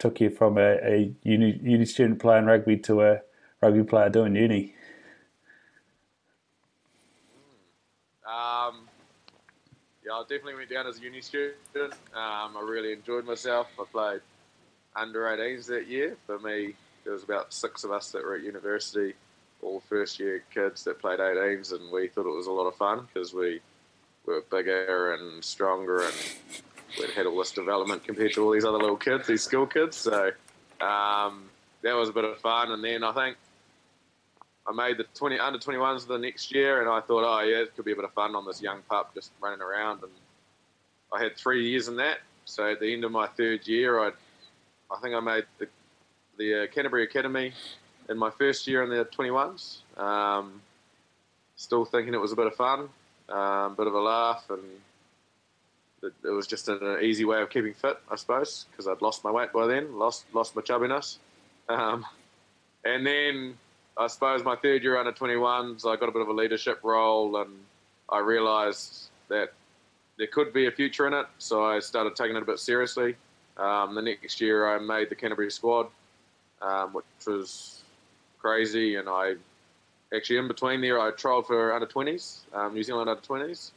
took 0.00 0.20
you 0.20 0.30
from 0.30 0.58
a, 0.58 0.78
a 0.82 1.12
uni, 1.22 1.60
uni 1.62 1.84
student 1.84 2.18
playing 2.18 2.46
rugby 2.46 2.76
to 2.78 3.02
a 3.02 3.20
rugby 3.62 3.84
player 3.84 4.08
doing 4.08 4.34
uni? 4.34 4.74
Um, 8.26 8.88
yeah, 10.04 10.12
I 10.12 10.22
definitely 10.22 10.54
went 10.54 10.70
down 10.70 10.86
as 10.86 10.98
a 10.98 11.02
uni 11.02 11.20
student. 11.20 11.54
Um, 11.76 12.56
I 12.56 12.64
really 12.66 12.92
enjoyed 12.92 13.26
myself. 13.26 13.68
I 13.78 13.84
played 13.92 14.20
under 14.96 15.24
18s 15.24 15.66
that 15.66 15.86
year. 15.86 16.16
For 16.26 16.38
me, 16.38 16.74
there 17.04 17.12
was 17.12 17.22
about 17.22 17.52
six 17.52 17.84
of 17.84 17.92
us 17.92 18.10
that 18.10 18.24
were 18.24 18.36
at 18.36 18.42
university, 18.42 19.14
all 19.62 19.80
first 19.80 20.18
year 20.18 20.42
kids 20.52 20.82
that 20.84 20.98
played 20.98 21.20
18s, 21.20 21.72
and 21.72 21.92
we 21.92 22.08
thought 22.08 22.26
it 22.26 22.36
was 22.36 22.46
a 22.46 22.52
lot 22.52 22.66
of 22.66 22.74
fun 22.76 23.06
because 23.12 23.34
we 23.34 23.60
were 24.24 24.42
bigger 24.50 25.14
and 25.14 25.44
stronger 25.44 26.04
and 26.04 26.14
we'd 26.98 27.10
had 27.10 27.26
all 27.26 27.38
this 27.38 27.52
development 27.52 28.04
compared 28.04 28.32
to 28.34 28.44
all 28.44 28.50
these 28.50 28.64
other 28.64 28.78
little 28.78 28.96
kids, 28.96 29.26
these 29.26 29.42
school 29.42 29.66
kids. 29.66 29.96
So 29.96 30.30
um, 30.80 31.48
that 31.82 31.94
was 31.94 32.08
a 32.08 32.12
bit 32.12 32.24
of 32.24 32.38
fun. 32.38 32.72
And 32.72 32.82
then 32.82 33.04
I 33.04 33.12
think 33.12 33.36
I 34.66 34.72
made 34.72 34.98
the 34.98 35.04
20 35.14 35.38
under 35.38 35.58
21s 35.58 36.06
the 36.06 36.18
next 36.18 36.54
year, 36.54 36.80
and 36.80 36.88
I 36.88 37.00
thought, 37.00 37.24
oh 37.24 37.42
yeah, 37.42 37.58
it 37.58 37.74
could 37.74 37.84
be 37.84 37.92
a 37.92 37.96
bit 37.96 38.04
of 38.04 38.12
fun 38.12 38.34
on 38.34 38.46
this 38.46 38.60
young 38.62 38.82
pup 38.88 39.14
just 39.14 39.30
running 39.40 39.60
around. 39.60 40.02
And 40.02 40.12
I 41.12 41.22
had 41.22 41.36
three 41.36 41.68
years 41.68 41.88
in 41.88 41.96
that. 41.96 42.18
So 42.44 42.70
at 42.70 42.80
the 42.80 42.92
end 42.92 43.04
of 43.04 43.12
my 43.12 43.26
third 43.26 43.66
year, 43.66 44.00
I 44.00 44.10
I 44.90 44.98
think 45.00 45.14
I 45.14 45.20
made 45.20 45.44
the 45.58 45.68
the 46.36 46.64
uh, 46.64 46.66
Canterbury 46.68 47.04
Academy 47.04 47.52
in 48.08 48.18
my 48.18 48.30
first 48.30 48.66
year 48.66 48.82
in 48.82 48.90
the 48.90 49.04
21s. 49.04 49.82
Um, 49.96 50.60
still 51.56 51.84
thinking 51.84 52.14
it 52.14 52.20
was 52.20 52.32
a 52.32 52.36
bit 52.36 52.46
of 52.46 52.54
fun, 52.54 52.88
um, 53.28 53.74
bit 53.74 53.86
of 53.86 53.94
a 53.94 54.00
laugh, 54.00 54.44
and 54.48 54.62
it, 56.02 56.12
it 56.24 56.30
was 56.30 56.46
just 56.46 56.68
an 56.68 56.98
easy 57.02 57.24
way 57.24 57.42
of 57.42 57.50
keeping 57.50 57.74
fit, 57.74 57.98
I 58.10 58.16
suppose, 58.16 58.66
because 58.70 58.88
I'd 58.88 59.02
lost 59.02 59.24
my 59.24 59.30
weight 59.30 59.52
by 59.52 59.66
then, 59.66 59.98
lost 59.98 60.24
lost 60.32 60.56
my 60.56 60.62
chubbiness. 60.62 61.18
Um, 61.68 62.04
and 62.84 63.06
then 63.06 63.58
I 63.96 64.06
suppose 64.06 64.42
my 64.42 64.56
third 64.56 64.82
year 64.82 64.98
under 64.98 65.12
21s, 65.12 65.86
I 65.86 65.96
got 65.96 66.08
a 66.08 66.12
bit 66.12 66.22
of 66.22 66.28
a 66.28 66.32
leadership 66.32 66.80
role, 66.82 67.36
and 67.36 67.50
I 68.08 68.18
realised 68.18 69.10
that 69.28 69.52
there 70.16 70.26
could 70.26 70.52
be 70.52 70.66
a 70.66 70.70
future 70.70 71.06
in 71.06 71.14
it. 71.14 71.26
So 71.38 71.64
I 71.64 71.78
started 71.80 72.16
taking 72.16 72.36
it 72.36 72.42
a 72.42 72.46
bit 72.46 72.58
seriously. 72.58 73.16
Um, 73.56 73.94
the 73.94 74.02
next 74.02 74.40
year, 74.40 74.74
I 74.74 74.78
made 74.78 75.10
the 75.10 75.14
Canterbury 75.14 75.50
squad, 75.50 75.88
um, 76.62 76.92
which 76.92 77.04
was 77.26 77.82
crazy. 78.38 78.96
And 78.96 79.08
I 79.08 79.34
actually, 80.14 80.38
in 80.38 80.48
between 80.48 80.80
there, 80.80 80.98
I 80.98 81.10
trialled 81.10 81.46
for 81.46 81.72
under 81.72 81.86
20s, 81.86 82.40
um, 82.54 82.74
New 82.74 82.82
Zealand 82.82 83.10
under 83.10 83.22
20s. 83.22 83.70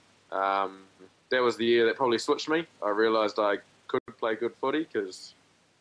That 1.34 1.42
was 1.42 1.58
the 1.58 1.66
year 1.66 1.88
that 1.88 1.96
probably 1.96 2.20
switched 2.20 2.48
me. 2.48 2.68
I 2.86 2.90
realised 2.90 3.40
I 3.40 3.56
could 3.88 4.18
play 4.20 4.36
good 4.36 4.54
footy 4.62 4.84
because 4.84 5.34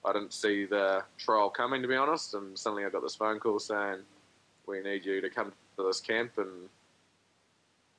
I 0.03 0.15
didn't 0.15 0.33
see 0.33 0.65
the 0.65 1.05
trial 1.19 1.51
coming, 1.51 1.83
to 1.83 1.89
be 1.89 1.95
honest. 1.95 2.33
And 2.33 2.59
suddenly 2.59 2.87
I 2.87 2.89
got 2.89 3.03
this 3.03 3.17
phone 3.17 3.39
call 3.39 3.59
saying, 3.59 3.99
"We 4.65 4.81
need 4.81 5.05
you 5.05 5.21
to 5.21 5.29
come 5.29 5.53
to 5.77 5.83
this 5.83 6.01
camp," 6.01 6.39
and 6.39 6.71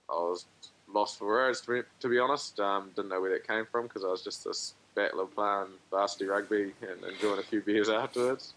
I 0.09 0.13
was 0.13 0.47
lost 0.91 1.19
for 1.19 1.27
words, 1.27 1.61
to 1.61 1.71
be, 1.73 1.81
to 1.99 2.07
be 2.07 2.17
honest. 2.17 2.59
Um, 2.59 2.89
didn't 2.95 3.09
know 3.09 3.21
where 3.21 3.29
that 3.29 3.47
came 3.47 3.67
from 3.67 3.83
because 3.83 4.03
I 4.03 4.07
was 4.07 4.23
just 4.23 4.43
this 4.45 4.73
battler 4.95 5.27
playing 5.27 5.73
varsity 5.91 6.25
rugby 6.25 6.73
and 6.81 7.03
enjoying 7.03 7.37
a 7.37 7.43
few 7.43 7.61
beers 7.61 7.87
afterwards. 8.03 8.55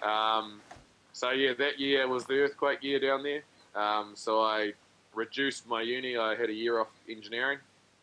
Um, 0.00 0.62
so 1.12 1.32
yeah, 1.32 1.52
that 1.58 1.78
year 1.78 2.08
was 2.08 2.24
the 2.24 2.40
earthquake 2.40 2.82
year 2.82 3.00
down 3.00 3.22
there. 3.22 3.42
Um, 3.74 4.12
so 4.14 4.40
I 4.40 4.72
reduced 5.14 5.68
my 5.68 5.82
uni. 5.82 6.16
I 6.16 6.36
had 6.36 6.48
a 6.48 6.54
year 6.54 6.80
off 6.80 6.88
engineering 7.06 7.58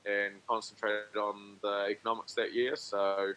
and 0.06 0.34
concentrated 0.48 1.18
on 1.18 1.58
the 1.62 1.88
economics 1.90 2.34
that 2.34 2.54
year. 2.54 2.76
So 2.76 3.34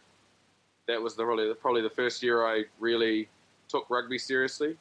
that 0.87 1.00
was 1.00 1.14
the 1.14 1.25
really 1.25 1.52
probably 1.54 1.82
the 1.82 1.90
first 1.90 2.22
year 2.22 2.46
I 2.46 2.64
really 2.78 3.28
took 3.68 3.88
rugby 3.90 4.18
seriously 4.18 4.76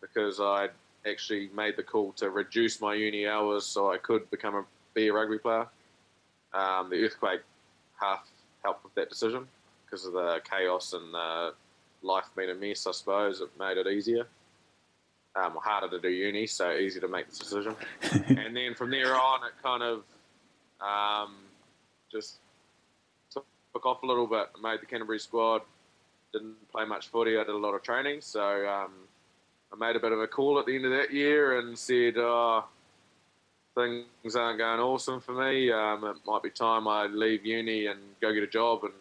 because 0.00 0.40
I 0.40 0.68
actually 1.06 1.50
made 1.54 1.76
the 1.76 1.82
call 1.82 2.12
to 2.12 2.30
reduce 2.30 2.80
my 2.80 2.94
uni 2.94 3.26
hours 3.26 3.66
so 3.66 3.92
I 3.92 3.98
could 3.98 4.30
become 4.30 4.54
a 4.54 4.64
be 4.94 5.08
a 5.08 5.12
rugby 5.12 5.38
player. 5.38 5.66
Um, 6.52 6.90
the 6.90 7.04
earthquake 7.04 7.42
half 8.00 8.28
helped 8.64 8.84
with 8.84 8.94
that 8.94 9.08
decision 9.08 9.46
because 9.84 10.04
of 10.06 10.12
the 10.12 10.40
chaos 10.48 10.92
and 10.92 11.14
the 11.14 11.54
life 12.02 12.26
being 12.36 12.50
a 12.50 12.54
mess. 12.54 12.86
I 12.86 12.92
suppose 12.92 13.40
it 13.40 13.50
made 13.58 13.76
it 13.76 13.86
easier. 13.86 14.26
Um, 15.36 15.56
harder 15.62 15.88
to 15.88 16.00
do 16.00 16.08
uni, 16.08 16.46
so 16.46 16.72
easy 16.72 16.98
to 16.98 17.06
make 17.06 17.30
the 17.30 17.36
decision. 17.36 17.76
and 18.26 18.56
then 18.56 18.74
from 18.74 18.90
there 18.90 19.14
on, 19.14 19.44
it 19.44 19.52
kind 19.62 19.82
of 19.82 20.02
um, 20.80 21.36
just 22.10 22.36
took, 23.30 23.44
off 23.84 24.02
a 24.02 24.06
little 24.06 24.26
bit. 24.26 24.48
Made 24.62 24.80
the 24.80 24.86
Canterbury 24.86 25.18
squad. 25.18 25.62
Didn't 26.32 26.56
play 26.70 26.84
much 26.84 27.08
footy. 27.08 27.36
I 27.36 27.44
did 27.44 27.54
a 27.54 27.58
lot 27.58 27.74
of 27.74 27.82
training, 27.82 28.20
so 28.20 28.42
um, 28.68 28.92
I 29.72 29.76
made 29.76 29.96
a 29.96 30.00
bit 30.00 30.12
of 30.12 30.20
a 30.20 30.26
call 30.26 30.58
at 30.58 30.66
the 30.66 30.74
end 30.74 30.84
of 30.84 30.92
that 30.92 31.12
year 31.12 31.58
and 31.58 31.76
said, 31.76 32.14
oh, 32.16 32.64
things 33.74 34.36
aren't 34.36 34.58
going 34.58 34.80
awesome 34.80 35.20
for 35.20 35.32
me. 35.32 35.72
Um, 35.72 36.04
it 36.04 36.16
might 36.26 36.42
be 36.42 36.50
time 36.50 36.86
I 36.86 37.06
leave 37.06 37.44
uni 37.44 37.86
and 37.86 38.00
go 38.20 38.32
get 38.32 38.42
a 38.42 38.48
job 38.48 38.84
and 38.84 38.92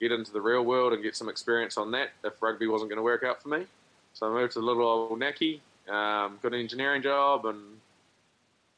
get 0.00 0.12
into 0.12 0.32
the 0.32 0.40
real 0.40 0.62
world 0.62 0.92
and 0.92 1.02
get 1.02 1.16
some 1.16 1.28
experience 1.28 1.76
on 1.76 1.90
that 1.92 2.10
if 2.24 2.42
rugby 2.42 2.66
wasn't 2.66 2.90
going 2.90 2.98
to 2.98 3.02
work 3.02 3.24
out 3.24 3.42
for 3.42 3.48
me. 3.48 3.66
So 4.12 4.28
I 4.28 4.40
moved 4.40 4.52
to 4.52 4.60
little 4.60 4.86
old 4.86 5.18
Naki, 5.18 5.60
um, 5.88 6.38
got 6.42 6.52
an 6.52 6.54
engineering 6.54 7.02
job 7.02 7.46
and 7.46 7.58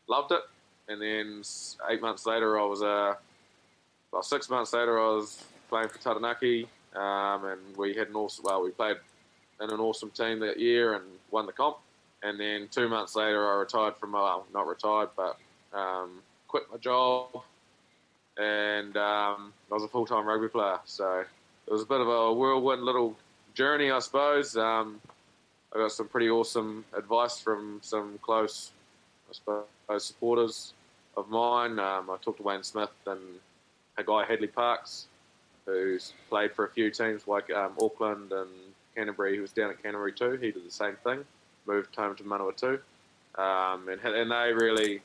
loved 0.08 0.32
it. 0.32 0.40
And 0.88 1.02
then 1.02 1.42
eight 1.90 2.00
months 2.00 2.26
later, 2.26 2.58
I 2.58 2.64
was, 2.64 2.82
uh, 2.82 3.14
well, 4.12 4.22
six 4.22 4.48
months 4.48 4.72
later, 4.72 5.00
I 5.00 5.08
was 5.14 5.44
playing 5.68 5.88
for 5.88 5.98
Taranaki 5.98 6.68
um, 6.94 7.44
and 7.44 7.76
we 7.76 7.94
had 7.94 8.08
an 8.08 8.16
awesome, 8.16 8.44
well, 8.44 8.62
we 8.62 8.70
played 8.70 8.96
in 9.60 9.70
an 9.70 9.80
awesome 9.80 10.10
team 10.10 10.38
that 10.40 10.58
year 10.58 10.94
and 10.94 11.04
won 11.30 11.46
the 11.46 11.52
comp. 11.52 11.78
And 12.22 12.40
then 12.40 12.68
two 12.70 12.88
months 12.88 13.14
later, 13.16 13.52
I 13.52 13.58
retired 13.58 13.96
from, 13.96 14.12
well, 14.12 14.46
not 14.54 14.66
retired, 14.66 15.10
but 15.16 15.36
um, 15.74 16.20
quit 16.48 16.64
my 16.70 16.78
job. 16.78 17.28
And 18.38 18.96
um, 18.96 19.52
I 19.70 19.74
was 19.74 19.82
a 19.82 19.88
full 19.88 20.06
time 20.06 20.26
rugby 20.26 20.48
player. 20.48 20.78
So 20.84 21.24
it 21.66 21.72
was 21.72 21.82
a 21.82 21.86
bit 21.86 22.00
of 22.00 22.08
a 22.08 22.32
whirlwind 22.32 22.82
little 22.82 23.16
journey, 23.54 23.90
I 23.90 23.98
suppose. 23.98 24.56
Um, 24.56 25.00
I 25.74 25.78
got 25.78 25.92
some 25.92 26.08
pretty 26.08 26.30
awesome 26.30 26.84
advice 26.96 27.40
from 27.40 27.80
some 27.82 28.18
close, 28.22 28.70
I 29.28 29.34
suppose, 29.34 30.04
supporters 30.04 30.72
of 31.16 31.28
mine. 31.28 31.78
Um, 31.78 32.10
I 32.10 32.16
talked 32.20 32.38
to 32.38 32.42
Wayne 32.42 32.62
Smith 32.62 32.90
and 33.06 33.20
a 33.98 34.04
guy, 34.04 34.24
Hadleigh 34.24 34.52
Parkes, 34.52 35.06
who's 35.64 36.12
played 36.28 36.52
for 36.52 36.66
a 36.66 36.70
few 36.70 36.90
teams 36.90 37.26
like 37.26 37.50
um, 37.50 37.72
Auckland 37.80 38.32
and 38.32 38.50
Canterbury. 38.94 39.34
He 39.34 39.40
was 39.40 39.52
down 39.52 39.70
at 39.70 39.82
Canterbury 39.82 40.12
too. 40.12 40.32
He 40.32 40.50
did 40.50 40.66
the 40.66 40.70
same 40.70 40.96
thing 41.04 41.24
moved 41.66 41.94
home 41.94 42.14
to 42.16 42.24
Manawatu. 42.24 42.80
Um, 43.36 43.88
and, 43.88 44.00
and 44.00 44.30
they 44.30 44.52
really 44.52 45.02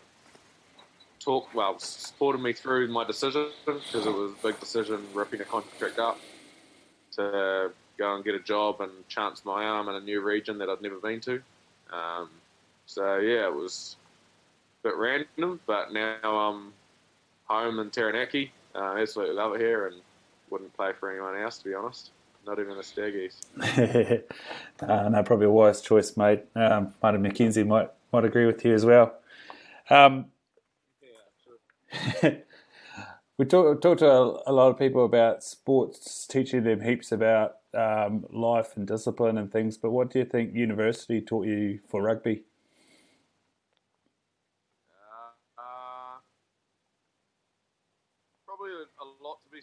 talked, 1.19 1.53
well, 1.53 1.77
supported 1.79 2.39
me 2.39 2.53
through 2.53 2.87
my 2.87 3.03
decision 3.03 3.49
because 3.65 4.05
it 4.05 4.13
was 4.13 4.31
a 4.31 4.47
big 4.47 4.59
decision 4.59 5.01
ripping 5.13 5.41
a 5.41 5.45
contract 5.45 5.99
up 5.99 6.19
to 7.15 7.71
go 7.97 8.15
and 8.15 8.23
get 8.23 8.35
a 8.35 8.39
job 8.39 8.81
and 8.81 8.91
chance 9.09 9.43
my 9.43 9.65
arm 9.65 9.89
in 9.89 9.95
a 9.95 9.99
new 9.99 10.21
region 10.21 10.57
that 10.59 10.69
I'd 10.69 10.81
never 10.81 10.97
been 10.97 11.19
to. 11.21 11.41
Um, 11.91 12.29
so, 12.85 13.17
yeah, 13.17 13.47
it 13.47 13.53
was 13.53 13.97
bit 14.83 14.95
random, 14.95 15.59
but 15.65 15.93
now 15.93 16.17
I'm 16.23 16.73
home 17.45 17.79
in 17.79 17.89
Taranaki. 17.89 18.51
Uh, 18.73 18.95
absolutely 18.97 19.35
love 19.35 19.53
it 19.55 19.61
here 19.61 19.87
and 19.87 19.95
wouldn't 20.49 20.73
play 20.73 20.91
for 20.99 21.11
anyone 21.11 21.37
else, 21.37 21.57
to 21.59 21.65
be 21.65 21.73
honest 21.73 22.11
not 22.45 22.59
even 22.59 22.73
a 22.73 22.81
Staggies. 22.81 23.35
uh, 24.81 25.09
no, 25.09 25.23
probably 25.23 25.45
a 25.45 25.51
wise 25.51 25.81
choice, 25.81 26.15
mate. 26.17 26.43
Um, 26.55 26.93
Martin 27.01 27.23
McKenzie 27.23 27.65
might 27.65 27.89
might 28.11 28.25
agree 28.25 28.45
with 28.45 28.63
you 28.65 28.73
as 28.73 28.85
well. 28.85 29.15
Um, 29.89 30.25
we 33.37 33.45
talk, 33.45 33.81
talk 33.81 33.97
to 33.99 34.09
a, 34.09 34.43
a, 34.47 34.53
lot 34.53 34.69
of 34.69 34.79
people 34.79 35.05
about 35.05 35.43
sports, 35.43 36.25
teaching 36.27 36.63
them 36.63 36.81
heaps 36.81 37.11
about 37.11 37.57
um, 37.73 38.25
life 38.31 38.75
and 38.75 38.87
discipline 38.87 39.37
and 39.37 39.51
things. 39.51 39.77
But 39.77 39.91
what 39.91 40.09
do 40.09 40.19
you 40.19 40.25
think 40.25 40.55
university 40.55 41.21
taught 41.21 41.47
you 41.47 41.79
for 41.87 42.01
rugby? 42.01 42.43
Uh, 44.89 45.61
uh, 45.61 46.19
probably 48.45 48.71
a, 48.71 49.03
a 49.03 49.07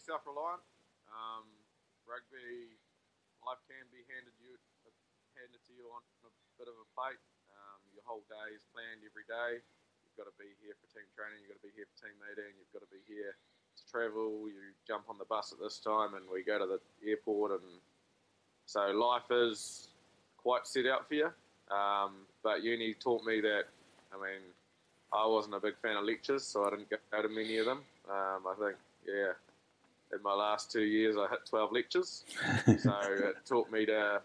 self-reliant 0.09 0.65
rugby, 2.09 2.73
life 3.45 3.61
can 3.69 3.85
be 3.93 4.01
handed 4.09 4.33
you 4.41 4.57
handed 5.37 5.61
to 5.69 5.73
you 5.77 5.87
on 5.93 6.03
a 6.25 6.33
bit 6.59 6.67
of 6.67 6.75
a 6.75 6.89
plate. 6.97 7.21
Um, 7.53 7.79
your 7.95 8.03
whole 8.09 8.25
day 8.27 8.57
is 8.57 8.65
planned 8.75 9.05
every 9.07 9.23
day. 9.29 9.63
You've 10.03 10.19
got 10.19 10.27
to 10.27 10.35
be 10.35 10.51
here 10.59 10.75
for 10.81 10.89
team 10.91 11.07
training. 11.15 11.45
You've 11.45 11.55
got 11.55 11.63
to 11.63 11.69
be 11.71 11.77
here 11.79 11.87
for 11.87 11.97
team 12.03 12.17
meeting. 12.19 12.51
You've 12.59 12.75
got 12.75 12.83
to 12.83 12.91
be 12.91 12.99
here 13.07 13.39
to 13.39 13.83
travel. 13.87 14.51
You 14.51 14.75
jump 14.83 15.07
on 15.07 15.21
the 15.21 15.29
bus 15.31 15.55
at 15.55 15.63
this 15.63 15.79
time, 15.79 16.19
and 16.19 16.27
we 16.27 16.43
go 16.43 16.59
to 16.59 16.67
the 16.67 16.81
airport. 17.07 17.61
And 17.63 17.79
so 18.67 18.91
life 18.91 19.31
is 19.31 19.95
quite 20.41 20.67
set 20.67 20.91
out 20.91 21.07
for 21.07 21.15
you. 21.15 21.31
Um, 21.71 22.27
but 22.43 22.65
uni 22.67 22.99
taught 22.99 23.23
me 23.23 23.39
that. 23.45 23.71
I 24.11 24.17
mean, 24.19 24.43
I 25.15 25.23
wasn't 25.29 25.55
a 25.55 25.63
big 25.63 25.79
fan 25.79 25.95
of 25.95 26.03
lectures, 26.03 26.43
so 26.43 26.67
I 26.67 26.75
didn't 26.75 26.91
go 26.91 26.99
to 26.99 27.31
many 27.31 27.63
of 27.63 27.71
them. 27.71 27.87
Um, 28.11 28.43
I 28.49 28.55
think, 28.59 28.77
yeah, 29.07 29.39
in 30.15 30.23
my 30.23 30.35
last 30.35 30.71
two 30.73 30.83
years, 30.83 31.17
I 31.17 31.29
hit 31.29 31.41
12 31.49 31.73
lectures. 31.73 32.25
so 32.83 32.95
it 33.03 33.37
taught 33.47 33.71
me 33.71 33.87
to, 33.87 34.17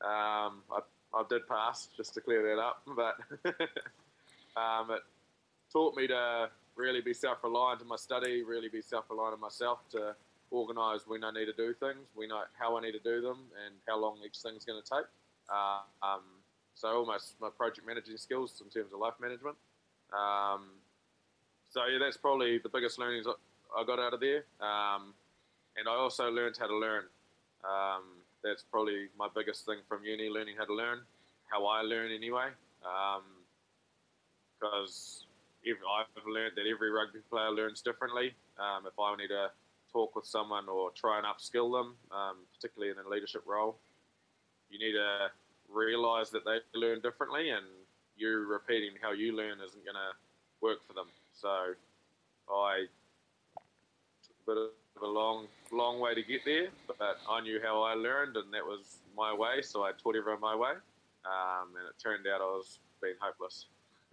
um, 0.00 0.62
I, 0.70 0.80
I 1.14 1.22
did 1.28 1.46
pass, 1.48 1.88
just 1.96 2.14
to 2.14 2.20
clear 2.20 2.42
that 2.42 2.60
up, 2.60 2.82
but 2.86 3.16
um, 4.60 4.90
it 4.90 5.02
taught 5.72 5.96
me 5.96 6.06
to 6.06 6.48
really 6.74 7.00
be 7.00 7.14
self 7.14 7.38
reliant 7.42 7.82
in 7.82 7.88
my 7.88 7.96
study, 7.96 8.42
really 8.42 8.68
be 8.68 8.80
self 8.82 9.04
reliant 9.10 9.34
in 9.34 9.40
myself 9.40 9.80
to 9.90 10.14
organise 10.50 11.00
when 11.06 11.24
I 11.24 11.30
need 11.30 11.46
to 11.46 11.52
do 11.52 11.74
things, 11.74 12.06
we 12.14 12.26
know 12.26 12.42
how 12.58 12.76
I 12.76 12.80
need 12.80 12.92
to 12.92 13.00
do 13.00 13.20
them, 13.20 13.38
and 13.64 13.74
how 13.88 13.98
long 13.98 14.18
each 14.24 14.38
thing's 14.38 14.64
going 14.64 14.80
to 14.82 14.88
take. 14.88 15.06
Uh, 15.50 15.80
um, 16.02 16.22
so 16.74 16.88
almost 16.88 17.34
my 17.40 17.48
project 17.48 17.86
managing 17.86 18.16
skills 18.16 18.62
in 18.64 18.70
terms 18.70 18.92
of 18.92 19.00
life 19.00 19.14
management. 19.20 19.56
Um, 20.12 20.70
so 21.70 21.80
yeah, 21.86 21.98
that's 21.98 22.16
probably 22.16 22.58
the 22.58 22.68
biggest 22.68 22.98
learnings 22.98 23.26
I 23.26 23.84
got 23.84 23.98
out 23.98 24.14
of 24.14 24.20
there. 24.20 24.44
Um, 24.60 25.14
and 25.76 25.88
I 25.88 25.92
also 25.92 26.30
learned 26.30 26.56
how 26.58 26.66
to 26.66 26.76
learn. 26.76 27.04
Um, 27.64 28.02
that's 28.42 28.62
probably 28.62 29.08
my 29.18 29.28
biggest 29.34 29.66
thing 29.66 29.78
from 29.88 30.04
uni, 30.04 30.28
learning 30.28 30.56
how 30.58 30.64
to 30.64 30.74
learn, 30.74 31.00
how 31.50 31.66
I 31.66 31.82
learn 31.82 32.12
anyway. 32.12 32.48
Because 34.60 35.24
um, 35.66 35.76
I've 35.98 36.26
learned 36.26 36.52
that 36.56 36.66
every 36.66 36.90
rugby 36.90 37.20
player 37.28 37.50
learns 37.50 37.82
differently. 37.82 38.34
Um, 38.58 38.86
if 38.86 38.98
I 38.98 39.16
need 39.16 39.28
to 39.28 39.50
talk 39.92 40.14
with 40.14 40.26
someone 40.26 40.68
or 40.68 40.90
try 40.90 41.18
and 41.18 41.26
upskill 41.26 41.72
them, 41.72 41.96
um, 42.12 42.36
particularly 42.54 42.92
in 42.92 43.04
a 43.04 43.08
leadership 43.08 43.42
role, 43.46 43.76
you 44.70 44.78
need 44.78 44.92
to 44.92 45.30
realise 45.72 46.30
that 46.30 46.44
they 46.44 46.58
learn 46.78 47.00
differently, 47.00 47.50
and 47.50 47.66
you 48.16 48.46
repeating 48.46 48.92
how 49.00 49.12
you 49.12 49.36
learn 49.36 49.58
isn't 49.64 49.84
going 49.84 49.94
to 49.94 50.12
work 50.60 50.78
for 50.86 50.92
them. 50.92 51.08
So 51.34 51.74
I 52.50 52.86
took 54.22 54.36
a 54.46 54.50
bit 54.50 54.56
of 54.58 54.70
a 55.02 55.06
long, 55.06 55.46
long 55.72 56.00
way 56.00 56.14
to 56.14 56.22
get 56.22 56.44
there, 56.44 56.68
but 56.86 57.18
I 57.28 57.40
knew 57.40 57.60
how 57.62 57.82
I 57.82 57.94
learned, 57.94 58.36
and 58.36 58.52
that 58.52 58.64
was 58.64 58.98
my 59.16 59.32
way. 59.34 59.62
So 59.62 59.82
I 59.82 59.92
taught 59.92 60.16
everyone 60.16 60.40
my 60.40 60.56
way, 60.56 60.72
um, 61.24 61.74
and 61.76 61.88
it 61.88 61.98
turned 62.02 62.26
out 62.26 62.40
I 62.40 62.44
was 62.44 62.78
being 63.02 63.14
hopeless. 63.20 63.66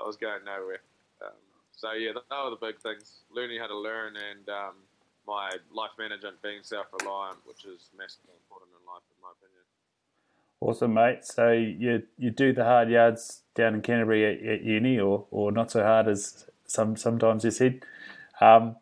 I 0.00 0.02
was 0.02 0.16
going 0.16 0.44
nowhere. 0.44 0.80
Um, 1.22 1.32
so 1.72 1.92
yeah, 1.92 2.12
those 2.12 2.22
are 2.30 2.50
the 2.50 2.56
big 2.56 2.80
things: 2.80 3.20
learning 3.30 3.60
how 3.60 3.66
to 3.66 3.76
learn, 3.76 4.14
and 4.16 4.48
um, 4.48 4.74
my 5.26 5.50
life 5.72 5.90
management 5.98 6.40
being 6.42 6.62
self-reliant, 6.62 7.38
which 7.44 7.64
is 7.64 7.90
massively 7.98 8.34
important 8.44 8.70
in 8.70 8.86
life, 8.86 9.02
in 9.10 9.18
my 9.22 9.30
opinion. 9.32 9.64
Awesome, 10.60 10.94
mate. 10.94 11.24
So 11.24 11.52
you 11.52 12.02
you 12.16 12.30
do 12.30 12.52
the 12.52 12.64
hard 12.64 12.90
yards 12.90 13.42
down 13.54 13.74
in 13.74 13.82
Canterbury 13.82 14.24
at, 14.24 14.46
at 14.46 14.62
uni, 14.64 14.98
or 14.98 15.26
or 15.30 15.52
not 15.52 15.70
so 15.70 15.82
hard 15.82 16.08
as 16.08 16.46
some 16.66 16.96
sometimes 16.96 17.44
you 17.44 17.50
said. 17.50 17.82
Um, 18.40 18.76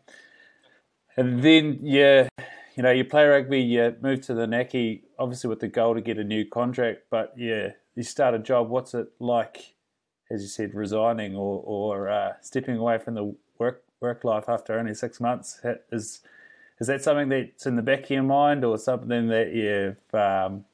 And 1.16 1.42
then, 1.42 1.78
yeah, 1.83 2.28
you 2.75 2.83
know, 2.83 2.90
you 2.90 3.04
play 3.04 3.25
rugby, 3.26 3.61
you 3.61 3.94
move 4.00 4.23
to 4.23 4.35
the 4.35 4.47
Naki, 4.47 5.04
obviously 5.18 5.49
with 5.49 5.61
the 5.61 5.68
goal 5.68 5.94
to 5.94 6.00
get 6.00 6.18
a 6.18 6.25
new 6.25 6.44
contract. 6.44 7.02
But 7.11 7.35
yeah, 7.37 7.71
you 7.94 8.02
start 8.02 8.35
a 8.35 8.38
job. 8.38 8.68
What's 8.68 8.94
it 8.94 9.12
like, 9.21 9.75
as 10.30 10.42
you 10.42 10.49
said, 10.49 10.75
resigning 10.75 11.37
or, 11.37 11.62
or 11.64 12.09
uh, 12.09 12.33
stepping 12.40 12.76
away 12.76 12.99
from 12.99 13.14
the 13.14 13.37
work 13.59 13.85
work 14.00 14.25
life 14.25 14.49
after 14.49 14.78
only 14.78 14.94
six 14.94 15.21
months? 15.21 15.61
Is 15.92 16.21
is 16.80 16.88
that 16.88 17.04
something 17.04 17.28
that's 17.28 17.66
in 17.66 17.76
the 17.76 17.83
back 17.83 18.04
of 18.04 18.11
your 18.11 18.25
mind, 18.25 18.64
or 18.64 18.76
something 18.76 19.28
that 19.28 19.52
you've 19.52 20.21
um, 20.21 20.64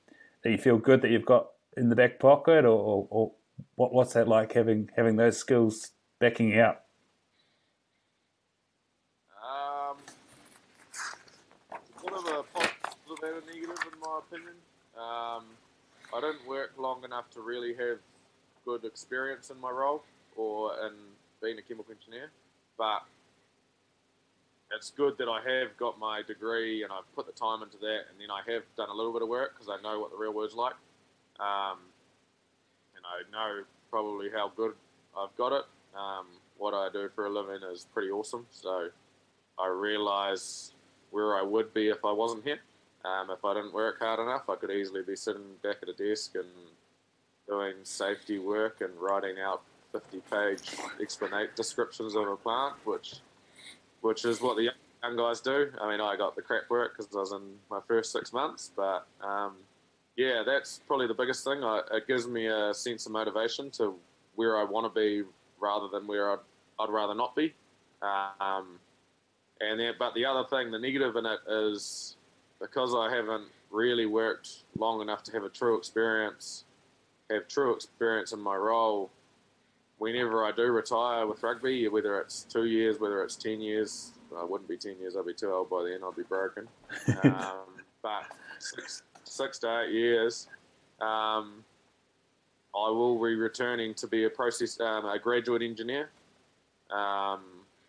that 0.43 0.51
you 0.51 0.59
feel 0.59 0.79
good 0.79 1.03
that 1.03 1.11
you've 1.11 1.27
got 1.27 1.49
in 1.77 1.91
the 1.91 1.97
back 1.97 2.19
pocket, 2.19 2.65
or, 2.65 2.69
or, 2.69 3.07
or 3.11 3.33
what, 3.75 3.93
what's 3.93 4.15
that 4.15 4.27
like 4.27 4.55
having 4.55 4.89
having 4.97 5.17
those 5.17 5.37
skills 5.37 5.91
backing 6.19 6.49
you 6.49 6.73
up? 13.25 13.43
a 13.43 13.47
negative 13.47 13.79
in 13.93 14.01
my 14.01 14.19
opinion. 14.19 14.55
Um, 14.97 15.45
I 16.13 16.21
didn't 16.21 16.47
work 16.47 16.73
long 16.79 17.05
enough 17.05 17.31
to 17.33 17.41
really 17.41 17.75
have 17.75 17.99
good 18.65 18.85
experience 18.85 19.51
in 19.51 19.61
my 19.61 19.71
role 19.71 20.03
or 20.37 20.73
in 20.87 20.93
being 21.43 21.59
a 21.59 21.63
chemical 21.63 21.95
engineer, 21.95 22.31
but 22.77 23.03
it's 24.75 24.91
good 24.91 25.19
that 25.19 25.29
I 25.29 25.41
have 25.59 25.77
got 25.77 25.99
my 25.99 26.23
degree 26.23 26.83
and 26.83 26.93
I've 26.93 27.13
put 27.15 27.27
the 27.27 27.33
time 27.33 27.63
into 27.63 27.79
that, 27.79 28.03
and 28.11 28.21
then 28.21 28.29
I 28.31 28.43
have 28.53 28.63
done 28.77 28.89
a 28.89 28.95
little 28.95 29.13
bit 29.13 29.23
of 29.23 29.29
work 29.29 29.55
because 29.55 29.69
I 29.69 29.81
know 29.83 30.01
what 30.01 30.11
the 30.11 30.17
real 30.17 30.33
world's 30.33 30.55
like, 30.55 30.75
um, 31.41 31.79
and 32.95 33.05
I 33.05 33.23
know 33.33 33.65
probably 33.91 34.29
how 34.31 34.53
good 34.57 34.73
I've 35.19 35.35
got 35.37 35.53
it. 35.53 35.65
Um, 35.97 36.27
what 36.59 36.75
I 36.75 36.89
do 36.93 37.09
for 37.15 37.27
a 37.27 37.31
living 37.31 37.61
is 37.73 37.87
pretty 37.93 38.11
awesome, 38.11 38.47
so 38.51 38.89
I 39.59 39.69
realise 39.69 40.73
where 41.11 41.37
I 41.37 41.43
would 41.43 41.75
be 41.75 41.89
if 41.89 42.05
I 42.05 42.13
wasn't 42.13 42.45
here. 42.45 42.61
Um, 43.05 43.31
if 43.31 43.45
I 43.45 43.55
didn't 43.55 43.73
work 43.73 44.01
hard 44.01 44.21
enough, 44.21 44.49
I 44.49 44.57
could 44.57 44.71
easily 44.71 45.03
be 45.03 45.17
sitting 45.17 45.43
back 45.63 45.77
at 45.83 45.89
a 45.89 45.93
desk 45.93 46.35
and 46.35 46.47
doing 47.49 47.75
safety 47.83 48.39
work 48.39 48.81
and 48.81 48.91
writing 49.01 49.37
out 49.41 49.63
50-page 49.95 50.79
explanation 51.01 51.51
descriptions 51.57 52.15
of 52.15 52.29
a 52.29 52.37
plant, 52.37 52.75
which 52.85 53.17
which 54.03 54.25
is 54.25 54.41
what 54.41 54.57
the 54.57 54.71
young 55.03 55.17
guys 55.17 55.41
do. 55.41 55.71
I 55.81 55.91
mean, 55.91 56.01
I 56.01 56.17
got 56.17 56.35
the 56.35 56.43
crap 56.43 56.71
work 56.71 56.97
because 56.97 57.15
I 57.15 57.19
was 57.19 57.33
in 57.33 57.43
my 57.71 57.81
first 57.87 58.13
six 58.13 58.33
months, 58.33 58.71
but 58.75 59.07
um, 59.23 59.57
yeah, 60.17 60.43
that's 60.45 60.81
probably 60.87 61.07
the 61.07 61.15
biggest 61.15 61.45
thing. 61.45 61.63
I, 61.63 61.83
it 61.93 62.07
gives 62.07 62.27
me 62.27 62.47
a 62.47 62.73
sense 62.73 63.07
of 63.07 63.13
motivation 63.13 63.71
to 63.73 63.95
where 64.37 64.57
I 64.57 64.65
want 64.65 64.93
to 64.93 65.01
be 65.01 65.23
rather 65.61 65.89
than 65.89 66.07
where 66.07 66.33
I'd, 66.33 66.39
I'd 66.79 66.89
rather 66.89 67.15
not 67.15 67.37
be. 67.37 67.53
Um, 68.01 68.79
and 69.61 69.79
then, 69.79 69.95
but 69.99 70.15
the 70.15 70.25
other 70.25 70.49
thing, 70.49 70.71
the 70.71 70.79
negative 70.79 71.17
in 71.17 71.27
it 71.27 71.41
is 71.47 72.17
because 72.61 72.95
I 72.95 73.15
haven't 73.15 73.49
really 73.71 74.07
worked 74.07 74.65
long 74.79 75.01
enough 75.01 75.23
to 75.25 75.33
have 75.33 75.45
a 75.45 75.49
true 75.49 75.77
experience, 75.77 76.65
have 77.31 77.49
true 77.49 77.75
experience 77.75 78.33
in 78.33 78.41
my 78.41 78.57
role. 78.57 79.11
Whenever 79.99 80.45
I 80.45 80.53
do 80.53 80.65
retire 80.65 81.27
with 81.27 81.43
rugby, 81.43 81.89
whether 81.89 82.21
it's 82.21 82.45
two 82.45 82.65
years, 82.65 82.99
whether 82.99 83.23
it's 83.23 83.37
ten 83.37 83.61
years, 83.61 84.13
I 84.37 84.45
wouldn't 84.45 84.69
be 84.69 84.77
ten 84.77 84.97
years. 84.99 85.17
I'd 85.17 85.27
be 85.27 85.35
too 85.35 85.53
old 85.53 85.71
by 85.71 85.85
then. 85.85 86.01
I'd 86.05 86.17
be 86.17 86.23
broken. 86.23 86.69
um, 87.23 87.67
but 88.03 88.25
six, 88.59 89.03
six 89.25 89.59
to 89.59 89.83
eight 89.83 89.93
years, 89.93 90.49
um, 91.01 91.65
I 92.75 92.89
will 92.89 93.17
be 93.17 93.35
returning 93.35 93.95
to 93.95 94.07
be 94.07 94.25
a 94.25 94.31
process, 94.31 94.81
um, 94.81 95.05
a 95.05 95.19
graduate 95.19 95.63
engineer, 95.63 96.11
um, 96.91 97.41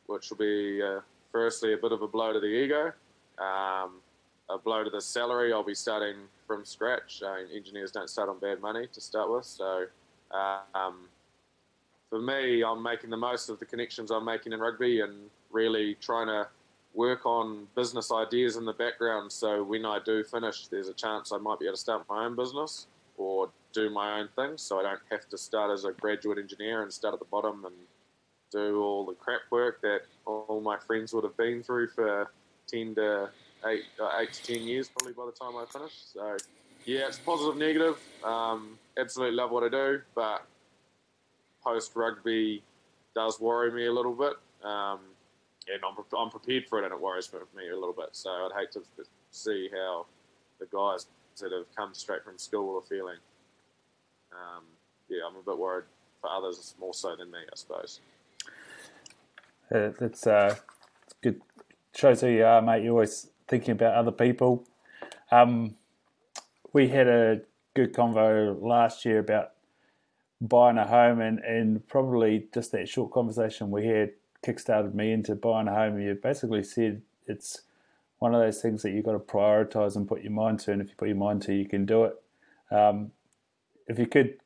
which 0.08 0.30
will 0.30 0.38
be 0.38 0.82
uh, 0.82 1.00
firstly 1.32 1.74
a 1.74 1.78
bit 1.78 1.92
of 1.94 2.02
a 2.02 2.08
blow 2.08 2.34
to 2.34 2.40
the 2.40 2.48
ego. 2.48 2.92
Um, 3.38 4.02
a 4.54 4.58
blow 4.58 4.84
to 4.84 4.90
the 4.90 5.02
salary. 5.02 5.54
I'll 5.54 5.64
be 5.64 5.76
starting 5.76 6.16
from 6.48 6.66
scratch. 6.66 7.22
Uh, 7.24 7.36
engineers 7.54 7.92
don't 7.92 8.10
start 8.10 8.30
on 8.30 8.40
bad 8.40 8.62
money 8.62 8.88
to 8.92 9.02
start 9.02 9.32
with. 9.32 9.46
So 9.46 9.86
um, 10.32 11.08
for 12.10 12.22
me, 12.22 12.64
I'm 12.64 12.84
making 12.84 13.10
the 13.10 13.18
most 13.18 13.50
of 13.50 13.60
the 13.60 13.66
connections 13.66 14.12
I'm 14.12 14.26
making 14.26 14.54
in 14.54 14.60
rugby 14.60 15.02
and 15.02 15.14
really 15.52 15.96
trying 15.96 16.28
to 16.28 16.48
work 16.94 17.26
on 17.26 17.68
business 17.76 18.12
ideas 18.12 18.58
in 18.58 18.66
the 18.66 18.74
background. 18.74 19.32
So 19.32 19.64
when 19.64 19.86
I 19.86 20.00
do 20.06 20.24
finish, 20.24 20.68
there's 20.68 20.90
a 20.90 20.94
chance 20.94 21.32
I 21.32 21.38
might 21.38 21.60
be 21.60 21.66
able 21.66 21.76
to 21.76 21.82
start 21.82 22.04
my 22.10 22.26
own 22.26 22.36
business 22.36 22.88
or 23.18 23.50
do 23.74 23.90
my 23.90 24.20
own 24.20 24.28
thing. 24.36 24.58
So 24.58 24.80
I 24.80 24.84
don't 24.84 25.00
have 25.10 25.30
to 25.30 25.38
start 25.38 25.72
as 25.72 25.86
a 25.86 25.94
graduate 25.94 26.38
engineer 26.38 26.84
and 26.84 26.92
start 26.92 27.14
at 27.14 27.20
the 27.20 27.26
bottom 27.26 27.64
and 27.66 27.76
do 28.52 28.82
all 28.82 29.06
the 29.06 29.14
crap 29.14 29.42
work 29.50 29.82
that 29.82 30.02
all 30.26 30.60
my 30.62 30.78
friends 30.78 31.14
would 31.14 31.24
have 31.24 31.38
been 31.38 31.64
through 31.64 31.88
for 31.88 32.30
10 32.68 32.96
to 32.96 33.30
eight 33.68 33.84
uh, 34.00 34.18
eight 34.20 34.34
to 34.34 34.44
ten 34.44 34.64
years 34.64 34.90
probably 34.90 35.14
by 35.14 35.26
the 35.26 35.32
time 35.32 35.56
I 35.56 35.66
finish. 35.66 35.94
So 36.14 36.38
yeah, 36.86 37.08
it's 37.08 37.20
positive, 37.20 37.58
negative. 37.58 38.00
Um, 38.24 38.78
absolutely 38.98 39.36
love 39.36 39.52
what 39.52 39.64
I 39.64 39.70
do, 39.70 40.02
but 40.16 40.46
post 41.64 41.96
rugby 41.96 42.64
does 43.14 43.40
worry 43.40 43.72
me 43.72 43.86
a 43.86 43.92
little 43.92 44.14
bit. 44.14 44.34
Um, 44.64 45.00
and 45.72 45.82
I'm, 45.86 45.96
I'm 46.18 46.30
prepared 46.30 46.68
for 46.68 46.80
it, 46.80 46.86
and 46.86 46.94
it 46.94 47.00
worries 47.00 47.32
me 47.56 47.70
a 47.70 47.76
little 47.76 47.94
bit. 47.94 48.10
So 48.14 48.30
I'd 48.30 48.52
hate 48.60 48.72
to 48.74 48.82
see 49.32 49.70
how 49.72 50.06
the 50.60 50.66
guys 50.66 51.08
that 51.40 51.52
have 51.52 51.66
come 51.76 51.94
straight 51.94 52.24
from 52.24 52.38
school 52.38 52.78
are 52.78 52.82
feeling. 52.82 53.18
Um, 54.32 54.64
yeah, 55.10 55.20
I'm 55.28 55.36
a 55.36 55.44
bit 55.44 55.58
worried 55.58 55.86
for 56.20 56.30
others 56.30 56.76
more 56.80 56.94
so 56.94 57.16
than 57.16 57.32
me, 57.32 57.40
I 57.40 57.56
suppose. 57.56 58.00
Uh, 59.74 59.92
it's 60.02 60.28
uh, 60.28 60.56
good. 61.22 61.42
Shows 61.96 62.22
who 62.22 62.28
you 62.28 62.46
are, 62.46 62.62
mate. 62.62 62.84
You 62.84 62.92
always 62.92 63.31
thinking 63.52 63.74
about 63.74 63.94
other 63.94 64.12
people. 64.12 64.66
Um, 65.30 65.76
we 66.74 66.88
had 66.88 67.08
a 67.08 67.42
good 67.76 67.94
convo 67.94 68.60
last 68.62 69.06
year 69.06 69.20
about 69.20 69.52
buying 70.40 70.78
a 70.78 70.88
home, 70.88 71.20
and, 71.22 71.40
and 71.40 71.88
probably 71.88 72.48
just 72.54 72.72
that 72.72 72.90
short 72.90 73.12
conversation 73.12 73.70
we 73.70 73.86
had 73.86 74.14
kickstarted 74.44 74.96
me 74.96 75.12
into 75.12 75.36
buying 75.36 75.68
a 75.68 75.76
home. 75.76 76.00
You 76.00 76.16
basically 76.16 76.64
said 76.64 77.02
it's 77.28 77.62
one 78.20 78.34
of 78.34 78.42
those 78.42 78.62
things 78.62 78.82
that 78.84 78.92
you've 78.92 79.06
got 79.06 79.12
to 79.12 79.20
prioritize 79.20 79.96
and 79.96 80.08
put 80.08 80.24
your 80.24 80.32
mind 80.32 80.62
to, 80.62 80.72
and 80.72 80.82
if 80.82 80.88
you 80.90 80.96
put 80.98 81.10
your 81.10 81.18
mind 81.18 81.42
to, 81.44 81.54
you 81.54 81.68
can 81.68 81.86
do 81.86 82.06
it. 82.06 82.16
Um, 82.72 83.12
if 83.88 84.00
you 84.00 84.08
could 84.08 84.38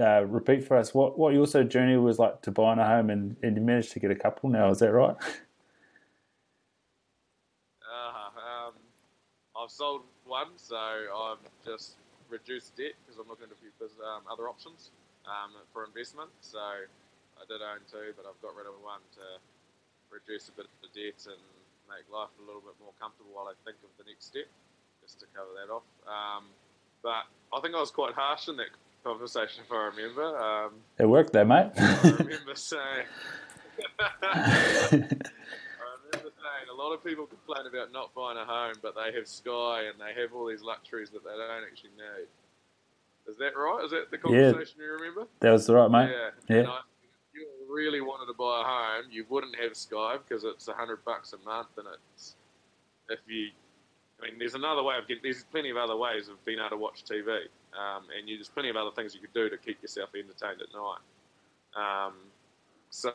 uh, 0.00 0.24
repeat 0.24 0.64
for 0.64 0.76
us 0.76 0.94
what, 0.94 1.18
what 1.18 1.34
your 1.34 1.46
sort 1.46 1.68
journey 1.68 1.96
was 1.96 2.18
like 2.20 2.40
to 2.42 2.52
buying 2.52 2.78
a 2.78 2.86
home, 2.86 3.10
and, 3.10 3.36
and 3.42 3.56
you 3.56 3.62
managed 3.62 3.92
to 3.92 3.98
get 3.98 4.12
a 4.12 4.14
couple 4.14 4.48
now, 4.48 4.70
is 4.70 4.78
that 4.78 4.92
right? 4.92 5.16
I've 9.68 9.76
sold 9.76 10.00
one, 10.24 10.56
so 10.56 10.80
I've 10.80 11.44
just 11.60 12.00
reduced 12.32 12.72
debt 12.80 12.96
because 13.04 13.20
I'm 13.20 13.28
looking 13.28 13.52
at 13.52 13.52
a 13.52 13.60
few 13.60 13.68
um, 14.00 14.24
other 14.24 14.48
options 14.48 14.88
um, 15.28 15.52
for 15.76 15.84
investment. 15.84 16.32
So 16.40 16.56
I 16.56 17.44
did 17.44 17.60
own 17.60 17.84
two, 17.84 18.16
but 18.16 18.24
I've 18.24 18.40
got 18.40 18.56
rid 18.56 18.64
of 18.64 18.80
one 18.80 19.04
to 19.20 19.36
reduce 20.08 20.48
a 20.48 20.56
bit 20.56 20.72
of 20.72 20.76
the 20.80 20.88
debt 20.96 21.20
and 21.28 21.36
make 21.84 22.08
life 22.08 22.32
a 22.40 22.44
little 22.48 22.64
bit 22.64 22.80
more 22.80 22.96
comfortable 22.96 23.36
while 23.36 23.44
I 23.44 23.52
think 23.68 23.76
of 23.84 23.92
the 24.00 24.08
next 24.08 24.32
step, 24.32 24.48
just 25.04 25.20
to 25.20 25.28
cover 25.36 25.52
that 25.60 25.68
off. 25.68 25.84
Um, 26.08 26.48
but 27.04 27.28
I 27.52 27.60
think 27.60 27.76
I 27.76 27.80
was 27.84 27.92
quite 27.92 28.16
harsh 28.16 28.48
in 28.48 28.56
that 28.56 28.72
conversation, 29.04 29.68
if 29.68 29.70
I 29.70 29.92
remember. 29.92 30.32
Um, 30.32 30.80
it 30.96 31.04
worked 31.04 31.36
though, 31.36 31.44
mate. 31.44 31.76
I 31.76 32.16
remember 32.24 32.56
saying. 32.56 33.04
lot 36.78 36.94
of 36.94 37.04
people 37.04 37.26
complain 37.26 37.66
about 37.66 37.92
not 37.92 38.14
buying 38.14 38.38
a 38.38 38.44
home, 38.44 38.74
but 38.82 38.94
they 38.94 39.12
have 39.16 39.26
Sky 39.26 39.84
and 39.90 39.98
they 39.98 40.20
have 40.20 40.32
all 40.32 40.46
these 40.46 40.62
luxuries 40.62 41.10
that 41.10 41.24
they 41.24 41.30
don't 41.30 41.64
actually 41.64 41.90
need. 41.90 42.28
Is 43.28 43.36
that 43.38 43.56
right? 43.56 43.84
Is 43.84 43.90
that 43.90 44.10
the 44.10 44.18
conversation 44.18 44.76
yeah, 44.78 44.86
you 44.86 44.92
remember? 44.92 45.26
That 45.40 45.50
was 45.50 45.66
the 45.66 45.74
right, 45.74 45.90
mate. 45.90 46.10
Yeah. 46.48 46.56
yeah. 46.56 46.68
I, 46.70 46.80
if 47.02 47.34
you 47.34 47.46
really 47.68 48.00
wanted 48.00 48.32
to 48.32 48.36
buy 48.38 48.62
a 48.62 48.64
home, 48.64 49.10
you 49.10 49.26
wouldn't 49.28 49.56
have 49.56 49.76
Sky 49.76 50.16
because 50.16 50.44
it's 50.44 50.68
a 50.68 50.72
hundred 50.72 51.04
bucks 51.04 51.34
a 51.34 51.38
month, 51.44 51.68
and 51.76 51.86
it's 52.14 52.36
if 53.10 53.18
you. 53.26 53.50
I 54.20 54.30
mean, 54.30 54.38
there's 54.38 54.54
another 54.54 54.82
way 54.82 54.96
of 54.96 55.06
getting. 55.06 55.22
There's 55.22 55.44
plenty 55.44 55.70
of 55.70 55.76
other 55.76 55.96
ways 55.96 56.28
of 56.28 56.42
being 56.44 56.58
able 56.58 56.70
to 56.70 56.76
watch 56.76 57.04
TV, 57.04 57.28
um, 57.76 58.04
and 58.16 58.28
you, 58.28 58.36
there's 58.36 58.48
plenty 58.48 58.70
of 58.70 58.76
other 58.76 58.90
things 58.96 59.14
you 59.14 59.20
could 59.20 59.34
do 59.34 59.50
to 59.50 59.58
keep 59.58 59.80
yourself 59.82 60.10
entertained 60.14 60.62
at 60.62 60.68
night. 60.72 61.02
Um, 61.76 62.14
so 62.90 63.12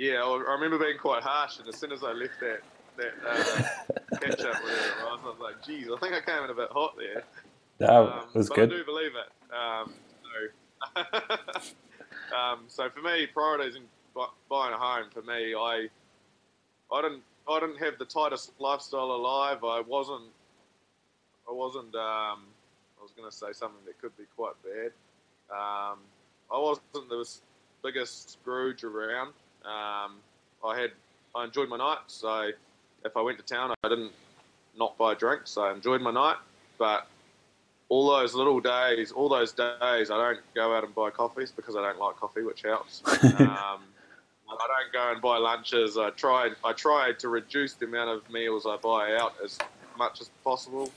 yeah, 0.00 0.24
I 0.24 0.52
remember 0.52 0.78
being 0.78 0.96
quite 0.96 1.22
harsh, 1.22 1.58
and 1.58 1.68
as 1.68 1.76
soon 1.76 1.92
as 1.92 2.02
I 2.02 2.12
left 2.12 2.40
that 2.40 2.62
that 2.96 3.12
uh, 3.22 4.16
catch 4.18 4.40
up 4.40 4.64
with 4.64 4.72
her, 4.72 5.06
I 5.06 5.18
was 5.22 5.36
like, 5.38 5.62
"Geez, 5.62 5.88
I 5.94 5.98
think 5.98 6.14
I 6.14 6.22
came 6.22 6.42
in 6.42 6.48
a 6.48 6.54
bit 6.54 6.70
hot 6.70 6.96
there." 6.96 7.22
No, 7.80 8.08
um, 8.08 8.28
it 8.34 8.38
was 8.38 8.48
but 8.48 8.54
good. 8.54 8.72
I 8.72 8.76
do 8.78 8.84
believe 8.84 9.12
it. 9.14 9.54
Um, 9.54 9.92
so, 10.96 11.02
um, 12.34 12.60
so 12.66 12.88
for 12.88 13.02
me, 13.02 13.26
priorities 13.26 13.76
in 13.76 13.82
buying 14.48 14.72
a 14.72 14.78
home 14.78 15.10
for 15.12 15.20
me, 15.20 15.54
I 15.54 15.88
I 16.90 17.02
didn't 17.02 17.22
I 17.46 17.60
didn't 17.60 17.78
have 17.78 17.98
the 17.98 18.06
tightest 18.06 18.52
lifestyle 18.58 19.12
alive. 19.12 19.64
I 19.64 19.82
wasn't 19.82 20.30
I 21.46 21.52
wasn't 21.52 21.94
um, 21.94 22.46
I 22.98 23.02
was 23.02 23.10
going 23.14 23.30
to 23.30 23.36
say 23.36 23.52
something 23.52 23.84
that 23.84 24.00
could 24.00 24.16
be 24.16 24.24
quite 24.34 24.54
bad. 24.64 24.92
Um, 25.50 25.98
I 26.50 26.58
wasn't 26.58 27.10
the 27.10 27.28
biggest 27.82 28.30
Scrooge 28.30 28.82
around. 28.82 29.34
Um, 29.64 30.16
I 30.64 30.78
had 30.78 30.90
I 31.34 31.44
enjoyed 31.44 31.68
my 31.68 31.76
night, 31.76 31.98
so 32.06 32.50
if 33.04 33.16
I 33.16 33.22
went 33.22 33.38
to 33.38 33.44
town, 33.44 33.74
I 33.84 33.88
didn't 33.88 34.12
not 34.76 34.96
buy 34.98 35.12
a 35.12 35.14
drinks. 35.14 35.56
I 35.56 35.72
enjoyed 35.72 36.00
my 36.00 36.10
night, 36.10 36.36
but 36.78 37.06
all 37.88 38.08
those 38.10 38.34
little 38.34 38.60
days, 38.60 39.12
all 39.12 39.28
those 39.28 39.52
days, 39.52 40.10
I 40.10 40.16
don't 40.16 40.40
go 40.54 40.74
out 40.74 40.84
and 40.84 40.94
buy 40.94 41.10
coffees 41.10 41.50
because 41.50 41.76
I 41.76 41.82
don't 41.82 41.98
like 41.98 42.16
coffee, 42.16 42.42
which 42.42 42.62
helps. 42.62 43.02
um, 43.24 43.80
I 44.48 44.66
don't 44.66 44.92
go 44.92 45.12
and 45.12 45.22
buy 45.22 45.38
lunches. 45.38 45.96
I 45.96 46.10
tried. 46.10 46.52
I 46.64 46.72
tried 46.72 47.18
to 47.20 47.28
reduce 47.28 47.74
the 47.74 47.86
amount 47.86 48.10
of 48.10 48.30
meals 48.30 48.66
I 48.66 48.76
buy 48.76 49.16
out 49.16 49.34
as 49.44 49.58
much 49.96 50.20
as 50.20 50.30
possible. 50.42 50.90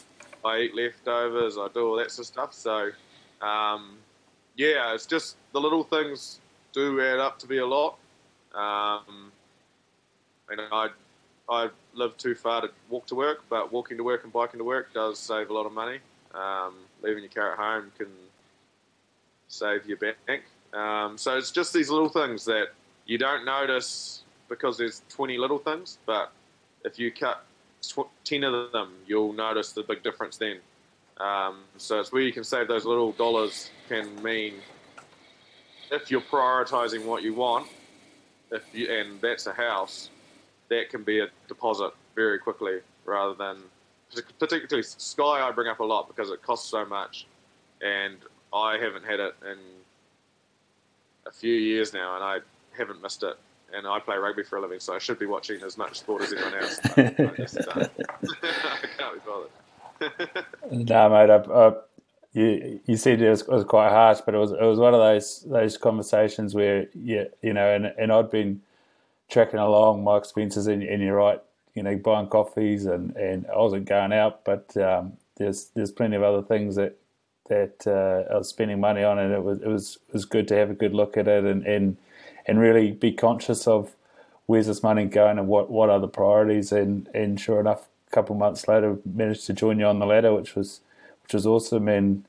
I 0.44 0.60
eat 0.60 0.76
leftovers. 0.76 1.58
I 1.58 1.68
do 1.74 1.88
all 1.88 1.96
that 1.98 2.12
sort 2.12 2.28
of 2.28 2.34
stuff. 2.34 2.54
So, 2.54 2.92
um, 3.46 3.98
yeah, 4.56 4.94
it's 4.94 5.06
just 5.06 5.38
the 5.52 5.62
little 5.62 5.84
things 5.84 6.40
do 6.74 7.00
add 7.02 7.20
up 7.20 7.40
to 7.40 7.48
be 7.48 7.60
a 7.60 7.66
lot. 7.66 7.98
Um, 8.54 9.32
I, 10.50 10.90
I 11.50 11.70
live 11.94 12.18
too 12.18 12.36
far 12.36 12.62
to 12.62 12.70
walk 12.90 13.08
to 13.08 13.16
work, 13.16 13.44
but 13.50 13.72
walking 13.72 13.98
to 13.98 14.04
work 14.04 14.24
and 14.24 14.32
biking 14.32 14.60
to 14.60 14.64
work 14.64 14.94
does 14.94 15.20
save 15.20 15.50
a 15.50 15.54
lot 15.54 15.66
of 15.66 15.74
money. 15.74 16.00
Um, 16.34 16.76
leaving 17.02 17.24
your 17.24 17.32
car 17.32 17.54
at 17.54 17.58
home 17.58 17.92
can 17.98 18.08
save 19.48 19.86
your 19.86 19.98
bank. 19.98 20.44
Um, 20.74 21.18
so 21.18 21.38
it's 21.38 21.52
just 21.52 21.74
these 21.74 21.90
little 21.90 22.10
things 22.10 22.46
that 22.46 22.70
you 23.06 23.18
don't 23.18 23.46
notice 23.46 24.24
because 24.50 24.78
there's 24.78 25.02
20 25.10 25.38
little 25.38 25.60
things, 25.60 25.98
but 26.06 26.32
if 26.84 27.00
you 27.00 27.12
cut 27.12 27.44
10 28.24 28.44
of 28.44 28.72
them, 28.72 28.94
you'll 29.08 29.34
notice 29.34 29.72
the 29.74 29.84
big 29.84 30.04
difference 30.04 30.38
then. 30.38 30.58
Um, 31.18 31.64
so 31.78 32.00
it's 32.00 32.12
where 32.12 32.22
you 32.22 32.34
can 32.34 32.44
save 32.44 32.68
those 32.68 32.86
little 32.86 33.12
dollars 33.12 33.70
can 33.88 34.22
mean 34.24 34.56
if 35.92 36.10
you're 36.10 36.22
prioritizing 36.22 37.06
what 37.06 37.22
you 37.22 37.34
want, 37.34 37.68
if 38.54 38.64
you, 38.74 38.90
and 38.90 39.20
that's 39.22 39.48
a 39.48 39.54
house, 39.54 40.10
that 40.70 40.90
can 40.90 41.04
be 41.04 41.20
a 41.20 41.28
deposit 41.48 41.92
very 42.16 42.40
quickly 42.40 42.80
rather 43.06 43.34
than 43.34 43.58
particularly 44.40 44.84
Sky. 44.84 45.48
I 45.48 45.52
bring 45.52 45.68
up 45.68 45.80
a 45.80 45.84
lot 45.84 46.08
because 46.08 46.30
it 46.30 46.42
costs 46.42 46.70
so 46.70 46.86
much, 46.86 47.26
and 47.82 48.18
I 48.54 48.78
haven't 48.78 49.06
had 49.06 49.20
it 49.20 49.36
in 49.44 49.58
a 51.26 51.32
few 51.32 51.54
years 51.54 51.94
now, 51.94 52.16
and 52.16 52.24
I 52.24 52.40
haven't 52.78 53.02
missed 53.02 53.24
it. 53.24 53.36
And 53.76 53.88
I 53.88 54.00
play 54.00 54.18
rugby 54.18 54.44
for 54.44 54.58
a 54.58 54.62
living, 54.62 54.80
so 54.80 54.94
I 54.94 55.00
should 55.00 55.18
be 55.18 55.26
watching 55.26 55.62
as 55.64 55.80
much 55.80 56.00
sport 56.00 56.22
as 56.22 56.32
anyone 56.32 56.54
else. 56.54 56.80
I, 56.86 57.02
I 57.02 58.88
can't 58.98 59.16
be 59.16 59.22
bothered. 59.26 60.46
no, 60.90 61.10
mate. 61.10 61.30
I, 61.32 61.38
I, 61.38 61.74
you 62.34 62.80
you 62.86 62.98
said 62.98 63.22
it 63.22 63.30
was, 63.30 63.42
it 63.42 63.50
was, 63.50 63.64
quite 63.64 63.90
harsh, 63.90 64.20
but 64.26 64.36
it 64.36 64.38
was 64.38 64.52
it 64.52 64.62
was 64.62 64.80
one 64.80 64.94
of 64.94 65.00
those 65.00 65.46
those 65.48 65.78
conversations 65.78 66.56
where 66.56 66.88
yeah, 66.94 67.26
you 67.42 67.54
know, 67.54 67.70
and 67.74 67.88
and 67.98 68.12
I'd 68.12 68.32
been 68.32 68.62
tracking 69.30 69.60
along 69.60 70.04
my 70.04 70.18
expenses, 70.18 70.68
and, 70.68 70.84
and 70.84 71.02
you're 71.02 71.16
right, 71.16 71.42
you 71.74 71.84
know, 71.84 71.96
buying 71.96 72.28
coffees, 72.28 72.86
and, 72.86 73.16
and 73.16 73.48
I 73.48 73.58
wasn't 73.58 73.86
going 73.86 74.14
out, 74.14 74.44
but 74.46 74.76
um, 74.78 75.14
there's 75.38 75.70
there's 75.76 75.92
plenty 75.92 76.16
of 76.16 76.24
other 76.24 76.42
things 76.42 76.76
that 76.76 76.98
that 77.50 77.86
uh, 77.88 78.34
I 78.34 78.38
was 78.38 78.50
spending 78.50 78.80
money 78.80 79.04
on, 79.04 79.20
and 79.20 79.34
it 79.34 79.44
was 79.44 79.60
it 79.62 79.68
was 79.68 79.98
it 80.08 80.14
was 80.14 80.26
good 80.26 80.48
to 80.50 80.56
have 80.56 80.70
a 80.70 80.76
good 80.76 80.94
look 80.94 81.18
at 81.18 81.28
it, 81.28 81.44
and 81.44 81.66
and 81.66 81.98
and 82.46 82.60
really 82.60 82.92
be 82.92 83.12
conscious 83.12 83.68
of 83.68 83.96
where's 84.46 84.68
this 84.68 84.84
money 84.84 85.06
going 85.06 85.38
and 85.38 85.48
what, 85.48 85.70
what 85.70 85.90
are 85.90 86.00
the 86.00 86.08
priorities. 86.08 86.72
And, 86.72 87.08
and 87.14 87.40
sure 87.40 87.60
enough, 87.60 87.88
a 88.08 88.12
couple 88.12 88.36
of 88.36 88.40
months 88.40 88.68
later, 88.68 88.98
managed 89.06 89.46
to 89.48 89.54
join 89.54 89.80
you 89.80 89.86
on 89.86 90.00
the 90.00 90.06
ladder, 90.06 90.34
which 90.34 90.56
was 90.56 90.82
which 91.24 91.34
was 91.34 91.46
awesome. 91.48 91.88
And 91.88 92.26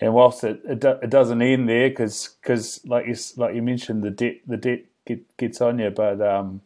and 0.00 0.14
whilst 0.14 0.44
it 0.44 0.60
it, 0.64 0.80
do, 0.80 0.90
it 1.02 1.10
doesn't 1.10 1.42
end 1.42 1.68
there, 1.68 1.88
because 1.88 2.36
because 2.40 2.84
like 2.86 3.06
you 3.06 3.16
like 3.36 3.54
you 3.54 3.62
mentioned, 3.62 4.02
the 4.02 4.10
debt 4.10 4.36
the 4.46 4.56
debt 4.56 4.84
get, 5.06 5.36
gets 5.36 5.60
on 5.60 5.78
you, 5.78 5.90
but 5.90 6.20
um, 6.20 6.60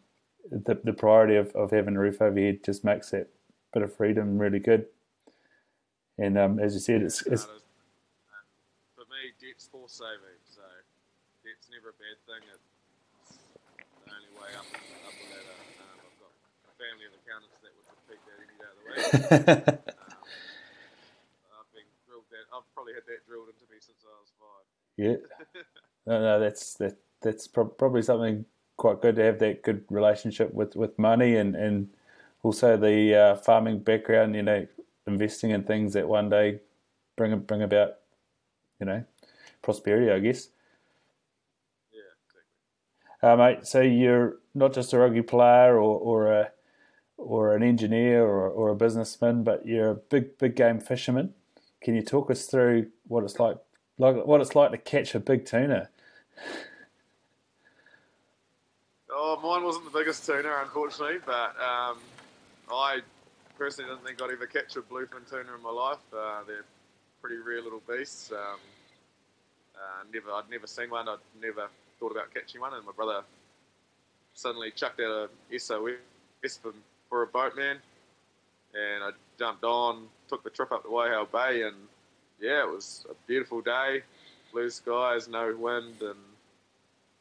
the 0.51 0.79
the 0.83 0.93
priority 0.93 1.37
of, 1.37 1.55
of 1.55 1.71
having 1.71 1.97
a 1.97 2.01
roof 2.01 2.21
over 2.23 2.39
your 2.39 2.53
head 2.53 2.65
just 2.65 2.85
makes 2.85 3.11
that 3.11 3.29
bit 3.73 3.83
of 3.83 3.95
freedom 3.95 4.39
really 4.39 4.61
good. 4.61 4.87
And 6.19 6.39
um, 6.39 6.59
as 6.59 6.73
you 6.73 6.81
said, 6.81 7.03
it's, 7.03 7.21
it's 7.27 7.45
for 7.45 9.05
me, 9.05 9.37
debt's 9.39 9.69
for 9.71 9.87
saving. 9.87 10.41
So 10.49 10.63
debt's 11.45 11.69
never 11.71 11.91
a 11.91 11.99
bad 12.01 12.17
thing. 12.25 12.49
It, 12.49 12.61
way 14.37 14.53
up, 14.53 14.69
up 14.69 15.15
the 15.17 15.27
ladder. 15.33 15.57
Um, 15.81 15.97
I've 15.97 16.19
got 16.21 16.33
a 16.69 16.75
family 16.77 17.09
of 17.09 17.15
accountants 17.17 17.59
that 17.65 17.73
would 17.73 17.89
repeat 17.89 18.21
that 18.29 18.37
any 18.37 18.57
day 18.61 18.69
of 18.69 18.77
the 18.77 18.85
week. 18.87 19.01
um, 19.97 21.57
I've 21.57 21.73
been 21.73 21.89
drilled 22.05 22.29
that. 22.31 22.47
I've 22.53 22.69
probably 22.87 22.95
had 22.95 23.07
that 23.07 23.27
drilled 23.27 23.49
into 23.49 23.65
me 23.71 23.79
since 23.81 24.05
I 24.05 24.15
was 24.21 24.33
five. 24.39 24.65
Yeah. 24.97 25.63
no, 26.07 26.21
no, 26.21 26.41
that's 26.41 26.75
that. 26.75 26.97
That's 27.23 27.49
pro- 27.49 27.67
probably 27.67 28.03
something 28.03 28.45
quite 28.77 29.01
good 29.01 29.17
to 29.17 29.23
have 29.23 29.39
that 29.39 29.63
good 29.63 29.85
relationship 29.89 30.53
with, 30.53 30.77
with 30.77 30.99
money 30.99 31.37
and, 31.37 31.57
and 31.57 31.89
also 32.43 32.77
the 32.77 33.15
uh, 33.15 33.37
farming 33.37 33.81
background. 33.81 34.35
You 34.35 34.43
know, 34.43 34.67
investing 35.07 35.51
in 35.51 35.65
things 35.65 35.95
that 35.95 36.09
one 36.09 36.29
day 36.29 36.61
bring 37.17 37.37
bring 37.41 37.63
about, 37.63 37.97
you 38.79 38.87
know, 38.87 39.05
prosperity. 39.63 40.11
I 40.11 40.19
guess. 40.21 40.49
Yeah, 41.93 42.03
exactly. 43.23 43.29
Uh, 43.29 43.37
mate, 43.37 43.67
so 43.67 43.81
you're 43.81 44.37
not 44.55 44.75
just 44.75 44.93
a 44.93 44.99
rugby 44.99 45.23
player 45.23 45.77
or, 45.77 45.99
or 45.99 46.33
a 46.33 46.51
or 47.17 47.57
an 47.57 47.63
engineer 47.63 48.23
or, 48.23 48.49
or 48.49 48.69
a 48.69 48.77
businessman, 48.77 49.43
but 49.43 49.67
you're 49.67 49.91
a 49.91 49.95
big 49.95 50.39
big 50.39 50.55
game 50.55 50.79
fisherman. 50.79 51.33
Can 51.87 51.95
you 51.95 52.03
talk 52.03 52.33
us 52.33 52.47
through 52.47 52.89
what 53.07 53.23
it's 53.23 53.39
like, 53.39 53.59
like 53.97 54.27
what 54.27 54.41
it's 54.41 54.57
like 54.57 54.73
to 54.73 54.77
catch 54.77 55.15
a 55.15 55.21
big 55.21 55.47
tuna? 55.47 55.89
Oh, 59.09 59.39
mine 59.41 59.63
wasn't 59.63 59.85
the 59.85 59.97
biggest 59.97 60.27
tuna, 60.27 60.53
unfortunately, 60.65 61.19
but 61.25 61.55
um, 61.63 61.99
I 62.73 63.03
personally 63.57 63.89
didn't 63.89 64.05
think 64.05 64.21
I'd 64.21 64.33
ever 64.33 64.47
catch 64.47 64.75
a 64.75 64.81
bluefin 64.81 65.31
tuna 65.31 65.55
in 65.55 65.63
my 65.63 65.71
life. 65.71 66.01
Uh, 66.13 66.41
they're 66.45 66.65
pretty 67.23 67.37
rare 67.37 67.63
little 67.63 67.83
beasts. 67.89 68.33
Um, 68.33 68.59
uh, 69.77 70.03
never, 70.13 70.33
I'd 70.33 70.51
never 70.51 70.67
seen 70.67 70.91
one. 70.91 71.09
I'd 71.09 71.19
never 71.41 71.69
thought 72.01 72.11
about 72.11 72.35
catching 72.35 72.63
one, 72.63 72.75
and 72.75 72.85
my 72.85 72.91
brother 72.97 73.23
suddenly 74.35 74.73
chucked 74.73 74.99
out 74.99 75.31
a 75.53 75.57
SOS 75.57 75.95
for, 76.61 76.73
for 77.09 77.23
a 77.23 77.29
boatman, 77.29 77.79
and 78.75 79.05
I 79.05 79.11
jumped 79.39 79.65
on, 79.65 80.07
took 80.29 80.43
the 80.45 80.51
trip 80.51 80.73
up 80.73 80.83
to 80.83 80.89
Waihau 80.89 81.31
Bay, 81.31 81.63
and 81.63 81.77
yeah, 82.41 82.63
it 82.63 82.69
was 82.69 83.07
a 83.11 83.15
beautiful 83.27 83.61
day, 83.61 84.03
blue 84.53 84.71
skies, 84.71 85.29
no 85.29 85.55
wind, 85.59 86.01
and 86.01 86.19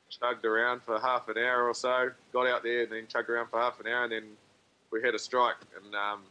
chugged 0.09 0.45
around 0.45 0.81
for 0.83 0.99
half 0.99 1.27
an 1.29 1.37
hour 1.37 1.67
or 1.67 1.73
so. 1.73 2.11
Got 2.33 2.47
out 2.47 2.63
there 2.63 2.83
and 2.83 2.91
then 2.91 3.07
chugged 3.07 3.29
around 3.29 3.49
for 3.49 3.59
half 3.59 3.79
an 3.79 3.87
hour, 3.87 4.03
and 4.03 4.11
then 4.11 4.23
we 4.91 5.01
had 5.01 5.15
a 5.15 5.19
strike. 5.19 5.55
And 5.83 5.95
um, 5.95 6.21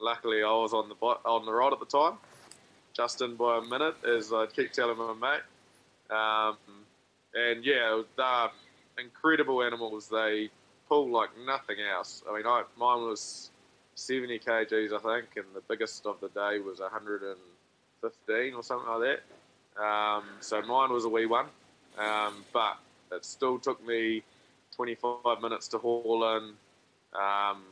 luckily, 0.00 0.42
I 0.42 0.52
was 0.52 0.72
on 0.72 0.88
the 0.88 0.94
on 0.94 1.46
the 1.46 1.52
rod 1.52 1.72
at 1.72 1.80
the 1.80 1.86
time, 1.86 2.18
just 2.92 3.20
in 3.22 3.36
by 3.36 3.58
a 3.58 3.62
minute, 3.62 3.96
as 4.04 4.32
I 4.32 4.46
keep 4.46 4.72
telling 4.72 4.98
my 4.98 5.14
mate. 5.14 6.16
Um, 6.16 6.56
and 7.34 7.64
yeah, 7.64 8.02
they're 8.16 8.50
incredible 8.98 9.62
animals. 9.62 10.08
They 10.08 10.50
pull 10.88 11.08
like 11.10 11.30
nothing 11.44 11.76
else. 11.80 12.22
I 12.28 12.36
mean, 12.36 12.46
I, 12.46 12.62
mine 12.78 13.02
was 13.02 13.50
70 13.96 14.38
kgs, 14.38 14.92
I 14.92 14.98
think, 14.98 15.36
and 15.36 15.46
the 15.54 15.62
biggest 15.68 16.06
of 16.06 16.20
the 16.20 16.28
day 16.28 16.60
was 16.60 16.80
115 16.80 18.54
or 18.54 18.62
something 18.62 18.88
like 18.88 19.18
that. 19.76 19.82
Um, 19.82 20.24
so 20.40 20.62
mine 20.62 20.92
was 20.92 21.04
a 21.04 21.08
wee 21.08 21.26
one, 21.26 21.46
um, 21.98 22.44
but 22.52 22.76
it 23.10 23.24
still 23.24 23.58
took 23.58 23.84
me 23.86 24.22
25 24.74 25.40
minutes 25.40 25.66
to 25.68 25.78
haul 25.78 26.36
in. 26.36 26.52
Um, 27.18 27.62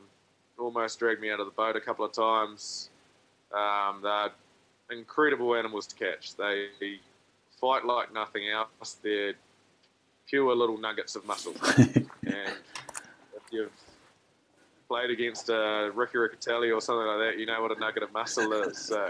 almost 0.59 0.99
dragged 0.99 1.21
me 1.21 1.31
out 1.31 1.41
of 1.41 1.47
the 1.47 1.53
boat 1.53 1.77
a 1.77 1.81
couple 1.81 2.05
of 2.05 2.13
times. 2.13 2.89
Um, 3.53 4.01
they're 4.03 4.31
incredible 4.91 5.55
animals 5.55 5.87
to 5.89 5.95
catch. 5.95 6.37
They 6.37 6.69
fight 7.61 7.85
like 7.85 8.13
nothing 8.15 8.49
else. 8.49 8.97
They're 9.03 9.35
pure 10.27 10.55
little 10.57 10.79
nuggets 10.79 11.17
of 11.17 11.27
muscle. 11.27 11.55
and 11.77 12.09
if 12.25 13.43
you've 13.51 13.71
played 14.89 15.11
against 15.11 15.51
uh, 15.51 15.91
Ricky 15.95 16.19
Riccitelli 16.19 16.75
or 16.75 16.81
something 16.81 17.07
like 17.07 17.19
that, 17.19 17.39
you 17.39 17.47
know 17.47 17.61
what 17.63 17.77
a 17.77 17.81
nugget 17.81 18.03
of 18.03 18.13
muscle 18.13 18.53
is. 18.53 18.79
So 18.79 19.09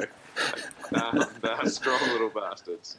um, 0.95 1.25
they're 1.43 1.67
strong 1.67 2.01
little 2.11 2.31
bastards. 2.31 2.99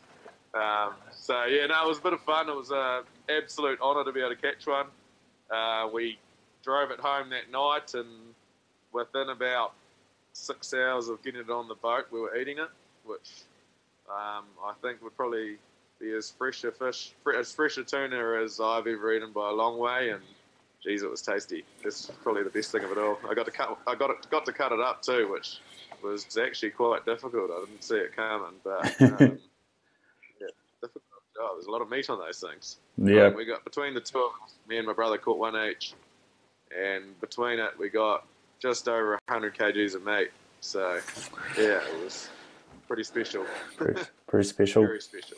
Um, 0.54 0.94
so 1.12 1.46
yeah, 1.46 1.66
no, 1.68 1.86
it 1.86 1.88
was 1.88 1.98
a 1.98 2.02
bit 2.02 2.14
of 2.14 2.22
fun. 2.22 2.50
It 2.50 2.56
was 2.56 2.72
an 2.72 3.04
absolute 3.30 3.80
honour 3.82 4.04
to 4.06 4.12
be 4.12 4.22
able 4.22 4.36
to 4.36 4.42
catch 4.42 4.66
one. 4.66 4.88
Uh, 5.52 5.90
we 5.94 6.18
drove 6.64 6.92
it 6.92 7.00
home 7.00 7.30
that 7.30 7.52
night, 7.52 7.94
and 7.94 8.08
within 8.92 9.30
about 9.30 9.74
six 10.34 10.74
hours 10.74 11.10
of 11.10 11.22
getting 11.24 11.42
it 11.42 11.50
on 11.50 11.68
the 11.68 11.76
boat, 11.76 12.06
we 12.12 12.20
were 12.20 12.36
eating 12.38 12.58
it, 12.58 12.70
which 13.04 13.44
um, 14.10 14.46
I 14.64 14.74
think 14.82 15.02
would 15.04 15.16
probably 15.16 15.58
be 16.00 16.12
as 16.14 16.32
fresh 16.32 16.64
a 16.64 16.72
fish, 16.72 17.12
as 17.38 17.52
fresh 17.54 17.78
a 17.78 17.84
tuna 17.84 18.42
as 18.44 18.60
I've 18.60 18.88
ever 18.88 19.14
eaten 19.14 19.32
by 19.32 19.50
a 19.50 19.54
long 19.54 19.78
way, 19.78 20.10
and 20.10 20.22
geez, 20.86 21.04
it 21.04 21.10
was 21.10 21.22
tasty. 21.22 21.66
Is 21.84 22.12
probably 22.24 22.44
the 22.44 22.50
best 22.50 22.72
thing 22.72 22.84
of 22.84 22.92
it 22.92 22.98
all. 22.98 23.18
I 23.30 23.34
got 23.34 23.46
to 23.46 23.52
cut, 23.52 23.78
I 23.88 23.96
got 23.96 24.12
it, 24.12 24.28
got 24.30 24.46
to 24.46 24.54
cut 24.54 24.72
it 24.72 24.80
up 24.80 25.02
too, 25.02 25.30
which 25.32 25.58
was 26.04 26.38
actually 26.38 26.70
quite 26.70 27.06
difficult. 27.06 27.50
I 27.52 27.66
didn't 27.66 27.84
see 27.84 27.96
it 27.96 28.16
coming, 28.16 28.54
but 28.64 29.02
um, 29.02 29.40
yeah, 30.40 30.48
difficult. 30.82 31.04
Oh, 31.40 31.52
there's 31.56 31.66
a 31.66 31.72
lot 31.72 31.82
of 31.82 31.90
meat 31.90 32.10
on 32.10 32.20
those 32.20 32.40
things. 32.40 32.78
Yeah, 32.98 33.30
we 33.30 33.46
got 33.46 33.64
between 33.64 33.94
the 33.94 34.00
two 34.02 34.20
of 34.20 34.32
us, 34.44 34.54
me 34.68 34.78
and 34.78 34.88
my 34.88 34.94
brother 34.94 35.18
caught 35.18 35.38
one 35.40 35.56
each. 35.70 35.94
and 36.76 37.20
between 37.20 37.60
it, 37.60 37.72
we 37.80 37.90
got 37.90 38.26
just 38.60 38.88
over 38.88 39.20
100 39.28 39.56
kgs 39.56 39.96
of 39.96 40.06
meat. 40.06 40.30
So, 40.62 41.00
yeah, 41.58 41.82
it 41.82 42.04
was 42.04 42.30
pretty 42.88 43.04
special. 43.04 43.46
Pretty, 43.78 44.02
pretty 44.28 44.48
special. 44.48 44.84
Very 44.86 45.02
special. 45.02 45.38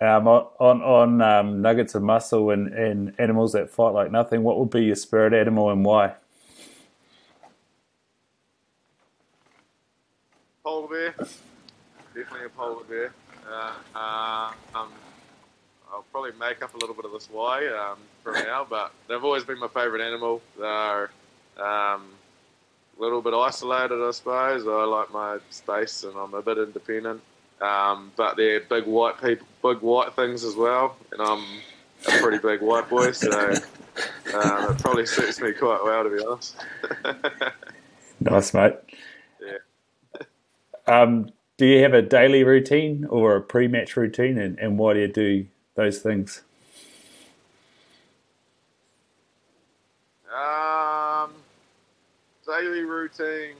Um, 0.00 0.28
on 0.28 0.80
on 0.82 1.22
um, 1.22 1.60
nuggets 1.60 1.96
of 1.96 2.04
muscle 2.04 2.50
and, 2.50 2.72
and 2.72 3.14
animals 3.18 3.52
that 3.52 3.68
fight 3.68 3.90
like 3.90 4.12
nothing, 4.12 4.44
what 4.44 4.58
would 4.58 4.70
be 4.70 4.84
your 4.84 4.94
spirit 4.94 5.32
animal 5.32 5.70
and 5.70 5.84
why? 5.84 6.14
Polar 10.62 10.88
bear, 10.88 11.14
definitely 12.14 12.46
a 12.46 12.48
polar 12.50 12.84
bear. 12.84 13.12
Uh, 13.50 13.72
uh, 13.96 14.52
um, 14.74 14.92
I'll 15.92 16.04
probably 16.12 16.32
make 16.38 16.62
up 16.62 16.74
a 16.74 16.78
little 16.78 16.94
bit 16.94 17.04
of 17.04 17.12
this 17.12 17.28
why 17.30 17.66
um, 17.66 17.98
from 18.22 18.34
now, 18.34 18.66
but 18.68 18.92
they've 19.08 19.24
always 19.24 19.44
been 19.44 19.58
my 19.58 19.68
favourite 19.68 20.06
animal. 20.06 20.42
They're 20.58 21.10
um, 21.56 22.06
a 22.98 23.00
little 23.00 23.22
bit 23.22 23.34
isolated, 23.34 24.00
I 24.06 24.10
suppose. 24.10 24.66
I 24.66 24.84
like 24.84 25.12
my 25.12 25.38
space 25.50 26.04
and 26.04 26.14
I'm 26.16 26.34
a 26.34 26.42
bit 26.42 26.58
independent. 26.58 27.22
Um, 27.60 28.12
but 28.16 28.36
they're 28.36 28.60
big 28.60 28.84
white 28.86 29.20
people, 29.20 29.46
big 29.62 29.82
white 29.82 30.14
things 30.14 30.44
as 30.44 30.54
well, 30.54 30.96
and 31.12 31.20
I'm 31.20 31.44
a 32.06 32.22
pretty 32.22 32.38
big 32.38 32.60
white 32.60 32.88
boy, 32.88 33.10
so 33.10 33.30
uh, 33.32 34.68
it 34.70 34.78
probably 34.78 35.06
suits 35.06 35.40
me 35.40 35.52
quite 35.52 35.82
well, 35.82 36.04
to 36.04 36.10
be 36.10 36.24
honest. 36.24 36.56
nice, 38.20 38.54
mate. 38.54 38.74
Yeah. 39.40 40.22
Um, 40.86 41.30
do 41.56 41.66
you 41.66 41.82
have 41.82 41.94
a 41.94 42.02
daily 42.02 42.44
routine 42.44 43.04
or 43.06 43.34
a 43.34 43.40
pre-match 43.40 43.96
routine, 43.96 44.38
and, 44.38 44.56
and 44.60 44.78
why 44.78 44.94
do 44.94 45.00
you 45.00 45.08
do 45.08 45.46
those 45.74 45.98
things? 45.98 46.42
Um, 50.32 51.32
daily 52.46 52.84
routine 52.84 53.56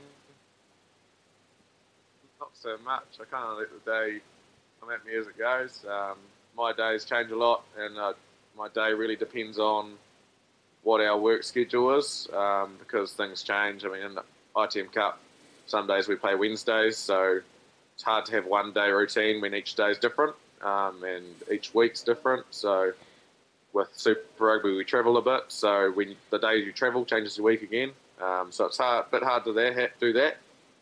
so 2.61 2.77
much. 2.85 3.05
I 3.21 3.25
kind 3.25 3.45
of 3.45 3.59
let 3.59 3.69
the 3.71 3.91
day 3.91 4.21
come 4.81 4.91
at 4.91 5.05
me 5.07 5.15
as 5.15 5.27
it 5.27 5.39
goes. 5.39 5.85
Um, 5.89 6.17
my 6.57 6.73
days 6.73 7.05
change 7.05 7.31
a 7.31 7.37
lot, 7.37 7.63
and 7.79 7.97
uh, 7.97 8.13
my 8.57 8.69
day 8.69 8.93
really 8.93 9.17
depends 9.17 9.59
on 9.59 9.93
what 10.83 11.01
our 11.01 11.19
work 11.19 11.45
schedule 11.45 11.97
is 11.97 12.29
um, 12.35 12.77
because 12.79 13.13
things 13.13 13.43
change. 13.43 13.85
I 13.85 13.89
mean, 13.89 14.03
in 14.03 14.15
the 14.15 14.25
ITM 14.57 14.93
Cup, 14.93 15.21
some 15.67 15.87
days 15.87 16.09
we 16.09 16.17
play 16.17 16.35
Wednesdays, 16.35 16.97
so 16.97 17.41
it's 17.95 18.03
hard 18.03 18.25
to 18.27 18.33
have 18.33 18.47
one 18.47 18.73
day 18.73 18.91
routine 18.91 19.41
when 19.41 19.55
each 19.55 19.75
day 19.75 19.91
is 19.91 19.99
different 19.99 20.35
um, 20.63 21.05
and 21.05 21.25
each 21.53 21.75
week's 21.75 22.03
different. 22.03 22.45
So 22.51 22.93
with 23.73 23.89
Super 23.93 24.23
Rugby, 24.39 24.75
we 24.75 24.85
travel 24.85 25.17
a 25.19 25.23
bit, 25.23 25.45
so 25.49 25.93
when 25.93 26.17
the 26.31 26.39
days 26.39 26.65
you 26.67 26.73
travel 26.73 27.05
changes 27.05 27.37
the 27.37 27.43
week 27.43 27.63
again. 27.63 27.93
Um, 28.21 28.51
so 28.51 28.65
it's 28.65 28.79
hard, 28.79 29.07
a 29.07 29.11
bit 29.11 29.23
hard 29.23 29.45
to 29.45 29.91
do 30.01 30.13
that. 30.15 30.39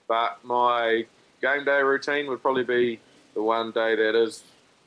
But 0.08 0.38
my 0.44 1.04
game 1.40 1.64
day 1.64 1.80
routine 1.82 2.28
would 2.28 2.42
probably 2.42 2.64
be 2.64 3.00
the 3.34 3.42
one 3.42 3.70
day 3.70 3.94
that 3.94 4.14
is 4.14 4.42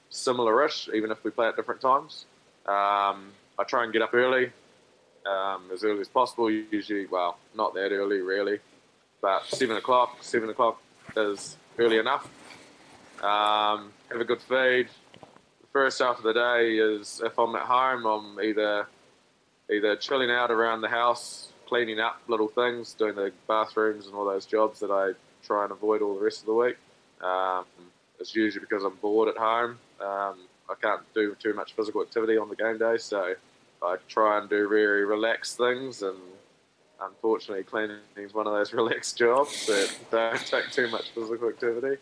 similar-ish, 0.10 0.90
even 0.94 1.12
if 1.12 1.24
we 1.24 1.32
play 1.32 1.48
at 1.48 1.56
different 1.56 1.82
times. 1.82 2.26
Um, 2.66 3.32
I 3.58 3.64
try 3.68 3.84
and 3.84 3.94
get 3.94 4.02
up 4.02 4.14
early, 4.14 4.52
um, 5.26 5.70
as 5.74 5.84
early 5.84 6.02
as 6.02 6.08
possible. 6.08 6.50
Usually, 6.50 7.06
well, 7.06 7.38
not 7.56 7.74
that 7.74 7.92
early 7.92 8.22
really, 8.22 8.60
but 9.22 9.46
seven 9.46 9.78
o'clock. 9.78 10.18
Seven 10.22 10.50
o'clock 10.50 10.82
is 11.16 11.58
early 11.78 11.98
enough. 11.98 12.28
Um, 13.22 13.92
have 14.10 14.22
a 14.22 14.26
good 14.26 14.42
feed. 14.42 14.88
The 15.62 15.68
first 15.74 16.00
half 16.00 16.18
of 16.18 16.24
the 16.24 16.34
day 16.34 16.78
is 16.78 17.22
if 17.24 17.38
I'm 17.38 17.56
at 17.56 17.64
home, 17.64 18.06
I'm 18.06 18.44
either 18.44 18.88
either 19.72 19.96
chilling 19.98 20.32
out 20.32 20.50
around 20.50 20.82
the 20.82 20.88
house, 20.88 21.50
cleaning 21.68 22.00
up 22.00 22.20
little 22.28 22.48
things, 22.48 22.94
doing 22.94 23.16
the 23.16 23.32
bathrooms 23.48 24.08
and 24.08 24.16
all 24.16 24.26
those 24.26 24.46
jobs 24.46 24.80
that 24.80 24.90
I 24.90 25.12
try 25.44 25.64
and 25.64 25.72
avoid 25.72 26.02
all 26.02 26.16
the 26.16 26.24
rest 26.24 26.42
of 26.42 26.46
the 26.48 26.54
week. 26.54 26.78
Um, 27.22 27.66
it's 28.20 28.36
usually 28.36 28.62
because 28.62 28.84
I'm 28.84 28.96
bored 28.96 29.30
at 29.30 29.38
home. 29.38 29.78
Um, 30.00 30.38
I 30.70 30.76
can't 30.82 31.02
do 31.14 31.36
too 31.40 31.54
much 31.54 31.74
physical 31.74 32.02
activity 32.02 32.38
on 32.38 32.50
the 32.50 32.56
game 32.56 32.78
day, 32.78 32.98
so 32.98 33.34
I 33.82 33.96
try 34.08 34.38
and 34.38 34.50
do 34.50 34.68
very 34.70 35.06
relaxed 35.06 35.58
things. 35.58 36.02
And 36.02 36.18
unfortunately, 37.02 37.64
cleaning 37.64 37.98
is 38.18 38.34
one 38.34 38.48
of 38.48 38.54
those 38.54 38.74
relaxed 38.74 39.18
jobs 39.18 39.66
that 39.68 39.92
don't 40.12 40.46
take 40.46 40.70
too 40.72 40.90
much 40.90 41.10
physical 41.12 41.50
activity. 41.50 41.98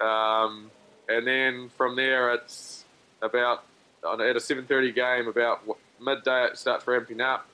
Um, 0.00 0.70
and 1.08 1.26
then 1.26 1.70
from 1.76 1.96
there, 1.96 2.34
it's 2.34 2.84
about 3.22 3.64
at 4.04 4.20
a 4.20 4.40
7:30 4.40 4.94
game. 4.94 5.28
About 5.28 5.62
midday, 6.00 6.46
it 6.46 6.58
starts 6.58 6.86
ramping 6.86 7.20
up. 7.20 7.46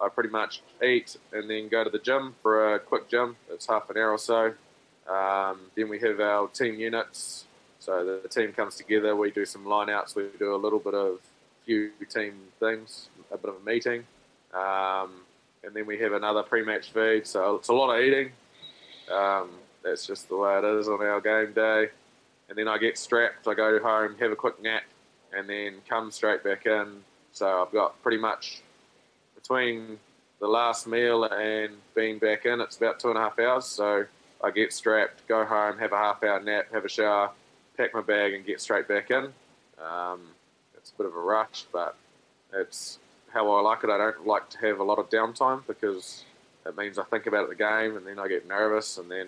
I 0.00 0.08
pretty 0.08 0.30
much 0.30 0.62
eat 0.82 1.16
and 1.32 1.48
then 1.48 1.68
go 1.68 1.84
to 1.84 1.90
the 1.90 1.98
gym 1.98 2.34
for 2.42 2.74
a 2.74 2.80
quick 2.80 3.08
gym. 3.08 3.36
It's 3.50 3.66
half 3.66 3.90
an 3.90 3.98
hour 3.98 4.12
or 4.12 4.18
so. 4.18 4.54
Um, 5.08 5.60
then 5.74 5.88
we 5.88 5.98
have 6.00 6.20
our 6.20 6.48
team 6.48 6.78
units. 6.78 7.44
So 7.80 8.04
the, 8.04 8.20
the, 8.22 8.28
team 8.28 8.52
comes 8.52 8.76
together. 8.76 9.16
We 9.16 9.30
do 9.30 9.44
some 9.44 9.64
lineouts. 9.64 10.14
We 10.14 10.26
do 10.38 10.54
a 10.54 10.56
little 10.56 10.78
bit 10.78 10.94
of 10.94 11.18
few 11.64 11.90
team 12.08 12.34
things, 12.58 13.08
a 13.32 13.38
bit 13.38 13.50
of 13.50 13.56
a 13.56 13.64
meeting, 13.64 14.04
um, 14.54 15.12
and 15.64 15.74
then 15.74 15.86
we 15.86 15.98
have 15.98 16.12
another 16.12 16.42
pre-match 16.42 16.92
feed. 16.92 17.26
So 17.26 17.56
it's 17.56 17.68
a 17.68 17.72
lot 17.72 17.94
of 17.94 18.02
eating. 18.02 18.32
Um, 19.10 19.50
that's 19.82 20.06
just 20.06 20.28
the 20.28 20.36
way 20.36 20.58
it 20.58 20.64
is 20.64 20.88
on 20.88 21.00
our 21.00 21.20
game 21.20 21.52
day. 21.54 21.88
And 22.48 22.58
then 22.58 22.68
I 22.68 22.78
get 22.78 22.98
strapped. 22.98 23.48
I 23.48 23.54
go 23.54 23.78
home, 23.80 24.16
have 24.20 24.30
a 24.30 24.36
quick 24.36 24.62
nap, 24.62 24.82
and 25.32 25.48
then 25.48 25.76
come 25.88 26.10
straight 26.10 26.44
back 26.44 26.66
in. 26.66 27.02
So 27.32 27.62
I've 27.62 27.72
got 27.72 28.00
pretty 28.02 28.18
much 28.18 28.62
between 29.50 29.98
the 30.38 30.46
last 30.46 30.86
meal 30.86 31.24
and 31.24 31.72
being 31.96 32.18
back 32.20 32.46
in, 32.46 32.60
it's 32.60 32.76
about 32.76 33.00
two 33.00 33.08
and 33.08 33.18
a 33.18 33.20
half 33.20 33.38
hours. 33.40 33.66
So 33.66 34.04
I 34.42 34.50
get 34.52 34.72
strapped, 34.72 35.26
go 35.26 35.44
home, 35.44 35.76
have 35.78 35.92
a 35.92 35.96
half 35.96 36.22
hour 36.22 36.40
nap, 36.40 36.66
have 36.72 36.84
a 36.84 36.88
shower, 36.88 37.30
pack 37.76 37.92
my 37.92 38.00
bag, 38.00 38.34
and 38.34 38.46
get 38.46 38.60
straight 38.60 38.86
back 38.86 39.10
in. 39.10 39.24
Um, 39.84 40.20
it's 40.76 40.92
a 40.92 40.96
bit 40.96 41.06
of 41.06 41.16
a 41.16 41.20
rush, 41.20 41.64
but 41.72 41.96
it's 42.52 43.00
how 43.32 43.50
I 43.50 43.60
like 43.60 43.82
it. 43.82 43.90
I 43.90 43.98
don't 43.98 44.24
like 44.24 44.48
to 44.50 44.58
have 44.58 44.78
a 44.78 44.84
lot 44.84 44.98
of 44.98 45.10
downtime 45.10 45.66
because 45.66 46.24
it 46.64 46.76
means 46.76 46.96
I 46.96 47.04
think 47.04 47.26
about 47.26 47.48
the 47.48 47.56
game 47.56 47.96
and 47.96 48.06
then 48.06 48.20
I 48.20 48.28
get 48.28 48.46
nervous 48.46 48.98
and 48.98 49.10
then 49.10 49.26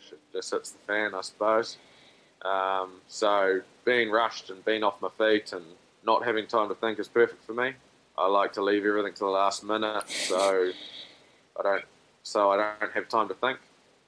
shit 0.00 0.18
just 0.32 0.50
hits 0.50 0.70
the 0.70 0.78
fan, 0.86 1.14
I 1.14 1.20
suppose. 1.20 1.76
Um, 2.40 2.92
so 3.06 3.60
being 3.84 4.10
rushed 4.10 4.48
and 4.48 4.64
being 4.64 4.82
off 4.82 5.02
my 5.02 5.10
feet 5.18 5.52
and 5.52 5.64
not 6.06 6.24
having 6.24 6.46
time 6.46 6.70
to 6.70 6.74
think 6.74 6.98
is 6.98 7.08
perfect 7.08 7.44
for 7.44 7.52
me. 7.52 7.74
I 8.18 8.26
like 8.26 8.52
to 8.54 8.62
leave 8.62 8.84
everything 8.84 9.12
to 9.14 9.20
the 9.20 9.26
last 9.26 9.62
minute, 9.62 10.10
so 10.10 10.72
I 11.58 11.62
don't 11.62 11.84
so 12.24 12.50
I 12.50 12.56
don't 12.80 12.92
have 12.92 13.08
time 13.08 13.28
to 13.28 13.34
think. 13.34 13.58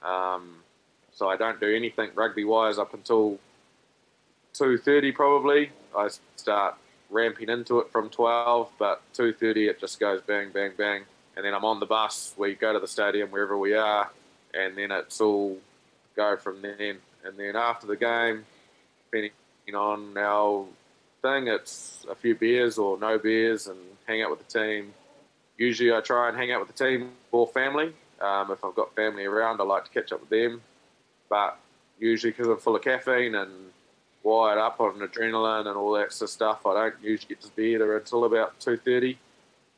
Um, 0.02 0.56
so 1.12 1.28
I 1.28 1.36
don't 1.36 1.60
do 1.60 1.74
anything 1.74 2.10
rugby 2.14 2.44
wise 2.44 2.76
up 2.78 2.92
until 2.92 3.38
two 4.52 4.78
thirty 4.78 5.12
probably. 5.12 5.70
I 5.96 6.08
start 6.36 6.74
ramping 7.08 7.48
into 7.48 7.78
it 7.78 7.90
from 7.92 8.10
twelve, 8.10 8.70
but 8.78 9.00
two 9.12 9.32
thirty 9.32 9.68
it 9.68 9.78
just 9.78 10.00
goes 10.00 10.20
bang 10.22 10.50
bang 10.50 10.72
bang, 10.76 11.02
and 11.36 11.44
then 11.44 11.54
I'm 11.54 11.64
on 11.64 11.78
the 11.78 11.86
bus. 11.86 12.34
We 12.36 12.54
go 12.54 12.72
to 12.72 12.80
the 12.80 12.88
stadium 12.88 13.30
wherever 13.30 13.56
we 13.56 13.74
are, 13.74 14.10
and 14.52 14.76
then 14.76 14.90
it's 14.90 15.20
all 15.20 15.56
go 16.16 16.36
from 16.36 16.62
then. 16.62 16.98
And 17.24 17.36
then 17.36 17.54
after 17.54 17.86
the 17.86 17.96
game, 17.96 18.44
depending 19.04 19.32
on 19.74 20.16
our 20.16 20.66
thing, 21.22 21.48
it's 21.48 22.04
a 22.10 22.14
few 22.14 22.34
beers 22.34 22.78
or 22.78 22.98
no 22.98 23.18
beers, 23.18 23.66
and 23.66 23.78
hang 24.10 24.22
out 24.22 24.30
with 24.30 24.46
the 24.46 24.58
team. 24.58 24.92
Usually, 25.56 25.92
I 25.92 26.00
try 26.00 26.28
and 26.28 26.36
hang 26.36 26.52
out 26.52 26.60
with 26.60 26.74
the 26.74 26.84
team 26.84 27.12
or 27.30 27.46
family. 27.46 27.92
Um, 28.20 28.50
if 28.50 28.64
I've 28.64 28.74
got 28.74 28.94
family 28.94 29.24
around, 29.24 29.60
I 29.60 29.64
like 29.64 29.84
to 29.84 29.90
catch 29.90 30.12
up 30.12 30.20
with 30.20 30.30
them. 30.30 30.62
But 31.28 31.56
usually, 31.98 32.32
because 32.32 32.48
I'm 32.48 32.58
full 32.58 32.76
of 32.76 32.82
caffeine 32.82 33.34
and 33.34 33.52
wired 34.22 34.58
up 34.58 34.80
on 34.80 34.94
adrenaline 34.98 35.66
and 35.66 35.76
all 35.76 35.92
that 35.92 36.12
sort 36.12 36.28
of 36.28 36.32
stuff, 36.32 36.66
I 36.66 36.74
don't 36.74 36.94
usually 37.02 37.34
get 37.34 37.40
to 37.42 37.50
bed 37.50 37.80
until 37.80 38.24
about 38.24 38.58
two 38.58 38.76
thirty. 38.76 39.18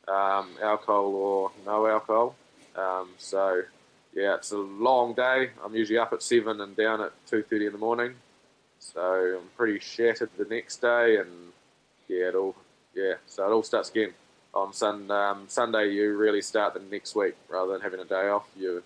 Um, 0.05 0.49
alcohol 0.61 1.15
or 1.15 1.51
no 1.65 1.87
alcohol. 1.87 2.35
Um, 2.75 3.09
so 3.17 3.61
yeah, 4.13 4.35
it's 4.35 4.51
a 4.51 4.57
long 4.57 5.13
day. 5.13 5.51
I'm 5.63 5.73
usually 5.73 5.97
up 5.97 6.11
at 6.11 6.21
seven 6.21 6.59
and 6.59 6.75
down 6.75 6.99
at 7.01 7.11
two 7.25 7.43
thirty 7.43 7.67
in 7.67 7.71
the 7.71 7.77
morning. 7.77 8.15
So 8.79 9.39
I'm 9.39 9.49
pretty 9.55 9.79
shattered 9.79 10.29
the 10.37 10.43
next 10.43 10.81
day, 10.81 11.17
and 11.17 11.29
yeah, 12.09 12.29
it 12.29 12.35
all 12.35 12.55
yeah, 12.93 13.13
so 13.27 13.47
it 13.47 13.53
all 13.53 13.63
starts 13.63 13.89
again 13.89 14.13
on 14.53 14.73
sun, 14.73 15.09
um, 15.11 15.45
Sunday. 15.47 15.89
You 15.91 16.15
really 16.15 16.41
start 16.41 16.73
the 16.73 16.79
next 16.79 17.15
week 17.15 17.35
rather 17.49 17.73
than 17.73 17.81
having 17.81 17.99
a 17.99 18.05
day 18.05 18.29
off. 18.29 18.47
You 18.55 18.83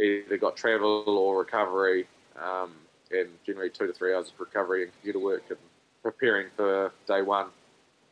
either 0.00 0.36
got 0.36 0.56
travel 0.56 1.04
or 1.06 1.38
recovery, 1.38 2.06
um, 2.40 2.72
and 3.10 3.28
generally 3.46 3.70
two 3.70 3.86
to 3.86 3.92
three 3.92 4.14
hours 4.14 4.28
of 4.28 4.40
recovery 4.40 4.84
and 4.84 4.92
computer 4.92 5.18
work 5.18 5.44
and 5.48 5.58
preparing 6.02 6.48
for 6.56 6.92
day 7.06 7.22
one. 7.22 7.46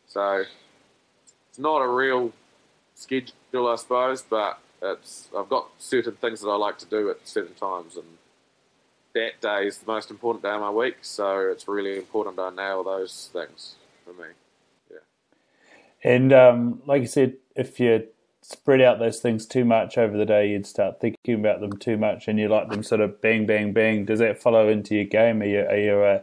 So 0.06 0.44
it's 1.48 1.58
not 1.58 1.78
a 1.78 1.88
real 1.88 2.32
schedule, 2.94 3.68
I 3.68 3.76
suppose, 3.76 4.22
but 4.22 4.58
it's 4.82 5.28
I've 5.36 5.48
got 5.48 5.68
certain 5.78 6.14
things 6.14 6.40
that 6.40 6.48
I 6.48 6.56
like 6.56 6.78
to 6.78 6.86
do 6.86 7.10
at 7.10 7.26
certain 7.26 7.54
times, 7.54 7.96
and 7.96 8.18
that 9.14 9.40
day 9.40 9.66
is 9.66 9.78
the 9.78 9.86
most 9.86 10.10
important 10.10 10.42
day 10.42 10.50
of 10.50 10.60
my 10.60 10.70
week. 10.70 10.96
So 11.02 11.40
it's 11.50 11.68
really 11.68 11.96
important 11.96 12.38
I 12.38 12.50
nail 12.50 12.82
those 12.82 13.30
things 13.32 13.76
for 14.04 14.12
me. 14.12 14.28
And 16.04 16.32
um, 16.32 16.82
like 16.86 17.02
you 17.02 17.08
said, 17.08 17.34
if 17.54 17.78
you 17.78 18.06
spread 18.42 18.80
out 18.80 18.98
those 18.98 19.20
things 19.20 19.46
too 19.46 19.64
much 19.64 19.96
over 19.96 20.16
the 20.16 20.26
day, 20.26 20.50
you'd 20.50 20.66
start 20.66 21.00
thinking 21.00 21.34
about 21.34 21.60
them 21.60 21.76
too 21.78 21.96
much, 21.96 22.28
and 22.28 22.38
you 22.38 22.48
like 22.48 22.68
them 22.68 22.82
sort 22.82 23.00
of 23.00 23.20
bang, 23.20 23.46
bang, 23.46 23.72
bang. 23.72 24.04
Does 24.04 24.18
that 24.18 24.42
follow 24.42 24.68
into 24.68 24.94
your 24.94 25.04
game? 25.04 25.42
Are 25.42 25.46
you 25.46 25.60
are 25.60 25.76
you 25.76 26.02
a 26.02 26.22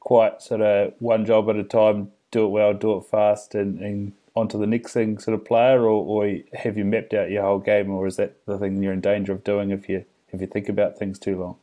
quite 0.00 0.40
sort 0.40 0.62
of 0.62 0.94
one 0.98 1.26
job 1.26 1.50
at 1.50 1.56
a 1.56 1.64
time, 1.64 2.10
do 2.30 2.46
it 2.46 2.48
well, 2.48 2.72
do 2.72 2.96
it 2.96 3.04
fast, 3.04 3.54
and, 3.54 3.78
and 3.80 4.12
onto 4.34 4.58
the 4.58 4.66
next 4.66 4.92
thing 4.92 5.18
sort 5.18 5.34
of 5.34 5.44
player, 5.44 5.82
or, 5.82 6.24
or 6.24 6.38
have 6.54 6.78
you 6.78 6.84
mapped 6.84 7.12
out 7.12 7.30
your 7.30 7.42
whole 7.42 7.58
game, 7.58 7.90
or 7.90 8.06
is 8.06 8.16
that 8.16 8.34
the 8.46 8.58
thing 8.58 8.82
you're 8.82 8.92
in 8.92 9.00
danger 9.00 9.32
of 9.32 9.44
doing 9.44 9.70
if 9.70 9.88
you 9.88 10.04
if 10.30 10.40
you 10.40 10.46
think 10.46 10.68
about 10.68 10.98
things 10.98 11.18
too 11.18 11.38
long? 11.38 11.56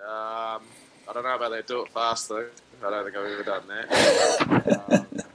Um, 0.00 0.62
I 1.08 1.12
don't 1.12 1.22
know 1.22 1.36
about 1.36 1.50
that. 1.50 1.66
Do 1.66 1.82
it 1.82 1.88
fast 1.90 2.28
though. 2.28 2.46
I 2.84 2.90
don't 2.90 3.04
think 3.04 3.16
I've 3.16 3.30
ever 3.30 3.42
done 3.42 3.68
that. 3.68 5.06
um, 5.16 5.25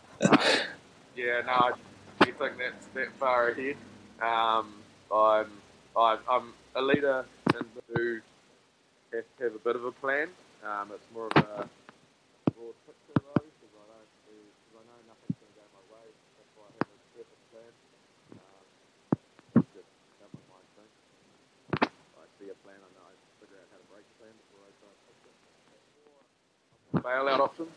yeah, 1.16 1.42
no, 1.46 1.52
I 1.52 1.72
do 2.22 2.32
think 2.34 2.58
that's 2.58 2.86
that 2.94 3.12
far 3.20 3.50
ahead. 3.50 3.76
Um, 4.22 4.74
I'm, 5.14 6.20
I'm, 6.30 6.54
a 6.76 6.82
leader 6.82 7.26
do 7.96 8.22
have 9.12 9.26
to 9.38 9.44
have 9.44 9.56
a 9.56 9.60
bit 9.60 9.76
of 9.76 9.84
a 9.86 9.92
plan. 9.92 10.28
Um, 10.64 10.92
it's 10.96 11.08
more 11.14 11.28
of 11.28 11.36
a 11.36 11.68
broad 12.56 12.76
picture 12.88 13.18
though, 13.20 13.44
because 13.44 13.74
I 13.76 14.00
do, 14.30 14.36
cause 14.72 14.76
I 14.80 14.84
know 14.88 15.00
nothing's 15.12 15.36
going 15.42 15.52
to 15.52 15.58
go 15.60 15.66
my 15.76 15.84
way. 15.92 16.08
That's 16.40 16.54
why 16.56 16.66
I 16.70 16.80
have 16.80 16.88
a 16.88 17.00
perfect 17.12 17.44
plan. 17.52 17.74
Um, 18.40 19.66
just. 19.76 19.92
I 21.82 22.26
see 22.40 22.48
a 22.54 22.58
plan, 22.64 22.80
I 22.80 22.90
know 22.96 23.06
I 23.10 23.14
figure 23.42 23.58
out 23.60 23.68
how 23.74 23.80
to 23.82 23.88
break 23.92 24.06
the 24.06 24.16
plan 24.22 24.34
before 24.38 24.64
I 24.64 24.72
try 24.80 24.94
fix 25.10 25.18
it. 25.28 25.36
Bailout 27.02 27.42
options. 27.42 27.74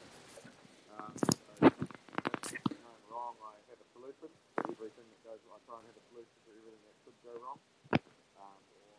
Um, 0.94 1.12
so, 1.18 1.32
if 1.34 1.72
there's 2.44 2.78
going 2.78 3.04
wrong, 3.10 3.34
I 3.40 3.56
have 3.74 3.82
a 3.82 3.90
solution. 3.90 4.30
Everything 4.70 5.02
that 5.02 5.20
goes, 5.26 5.42
I 5.50 5.58
try 5.66 5.82
and 5.82 5.86
have 5.90 5.98
a 5.98 6.06
solution 6.14 6.36
for 6.46 6.50
everything 6.54 6.78
that 6.86 6.94
could 7.02 7.18
go 7.26 7.34
wrong. 7.42 7.58
Um, 8.38 8.62
or 8.70 8.94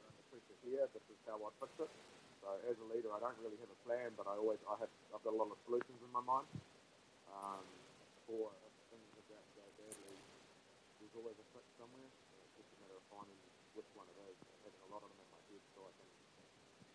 we're 0.00 0.08
under 0.08 0.24
pressure 0.32 0.56
here. 0.64 0.88
This 0.96 1.04
is 1.12 1.20
how 1.28 1.36
I 1.36 1.52
fix 1.60 1.72
it. 1.76 1.92
So 2.40 2.48
as 2.72 2.76
a 2.80 2.86
leader, 2.88 3.12
I 3.12 3.20
don't 3.20 3.36
really 3.44 3.60
have 3.60 3.68
a 3.68 3.80
plan, 3.84 4.16
but 4.16 4.24
I 4.24 4.40
always 4.40 4.58
I 4.64 4.80
have 4.80 4.88
I've 5.12 5.20
got 5.20 5.36
a 5.36 5.38
lot 5.38 5.52
of 5.52 5.60
solutions 5.68 6.00
in 6.00 6.08
my 6.08 6.24
mind. 6.24 6.48
Um, 7.28 7.64
for 8.24 8.48
if 8.64 8.72
things 8.88 9.08
are 9.12 9.24
about 9.28 9.44
to 9.44 9.52
go 9.60 9.66
badly, 9.76 10.16
there's 10.98 11.14
always 11.20 11.36
a 11.36 11.46
fix 11.52 11.64
somewhere. 11.76 12.08
It's 12.08 12.64
just 12.64 12.72
a 12.72 12.78
matter 12.80 12.96
of 12.96 13.04
finding 13.12 13.38
which 13.76 13.90
one 13.92 14.08
it 14.08 14.18
is 14.24 14.36
and 14.40 14.56
having 14.64 14.82
a 14.88 14.90
lot 14.90 15.04
of 15.04 15.12
them 15.12 15.20
in 15.20 15.28
my 15.36 15.42
head 15.52 15.62
so 15.76 15.84
I 15.84 15.92
can 16.00 16.08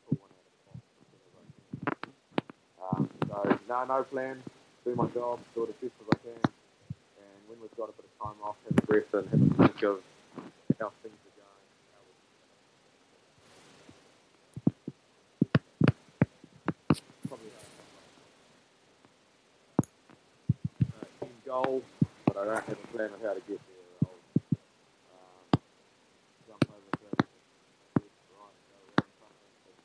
pull 0.02 0.16
one 0.18 0.34
out 0.34 0.46
of 0.50 0.52
the 0.52 0.62
box 0.66 0.82
as 0.82 1.06
soon 1.14 1.22
as 1.22 1.34
I 1.38 1.46
can. 1.46 1.76
Um, 2.82 3.02
so 3.30 3.38
no, 3.70 3.78
no 3.86 4.00
plan. 4.10 4.42
Do 4.84 4.96
my 4.98 5.08
job, 5.14 5.40
do 5.54 5.68
it 5.68 5.76
as 5.76 5.80
best 5.84 5.96
as 6.00 6.08
I 6.12 6.18
can, 6.24 6.40
when 7.48 7.60
we've 7.62 7.78
got 7.78 7.90
a 7.90 7.96
bit 7.96 8.04
of 8.04 8.14
time 8.20 8.36
off, 8.44 8.56
have 8.68 8.78
a 8.78 8.86
breath 8.86 9.14
and 9.14 9.28
have 9.32 9.40
a 9.40 9.68
think 9.68 9.84
of 9.84 10.04
how 10.80 10.92
things 11.02 11.16
are 11.16 11.36
going. 11.40 11.64
Uh, 20.84 21.28
goal, 21.46 21.82
but 22.26 22.36
I 22.36 22.46
don't 22.46 22.68
have 22.68 22.78
a 22.84 22.88
plan 22.92 23.10
of 23.16 23.22
how 23.24 23.34
to 23.34 23.44
get 23.48 23.60
there. 23.64 23.88
I'll 24.04 24.12
um, 25.16 25.48
jump 26.52 26.64
over 26.68 26.92
things, 27.00 27.24
left, 27.96 28.12
right, 28.36 28.58
go 28.68 28.76
around 28.92 29.12
something. 29.24 29.54
but 29.64 29.76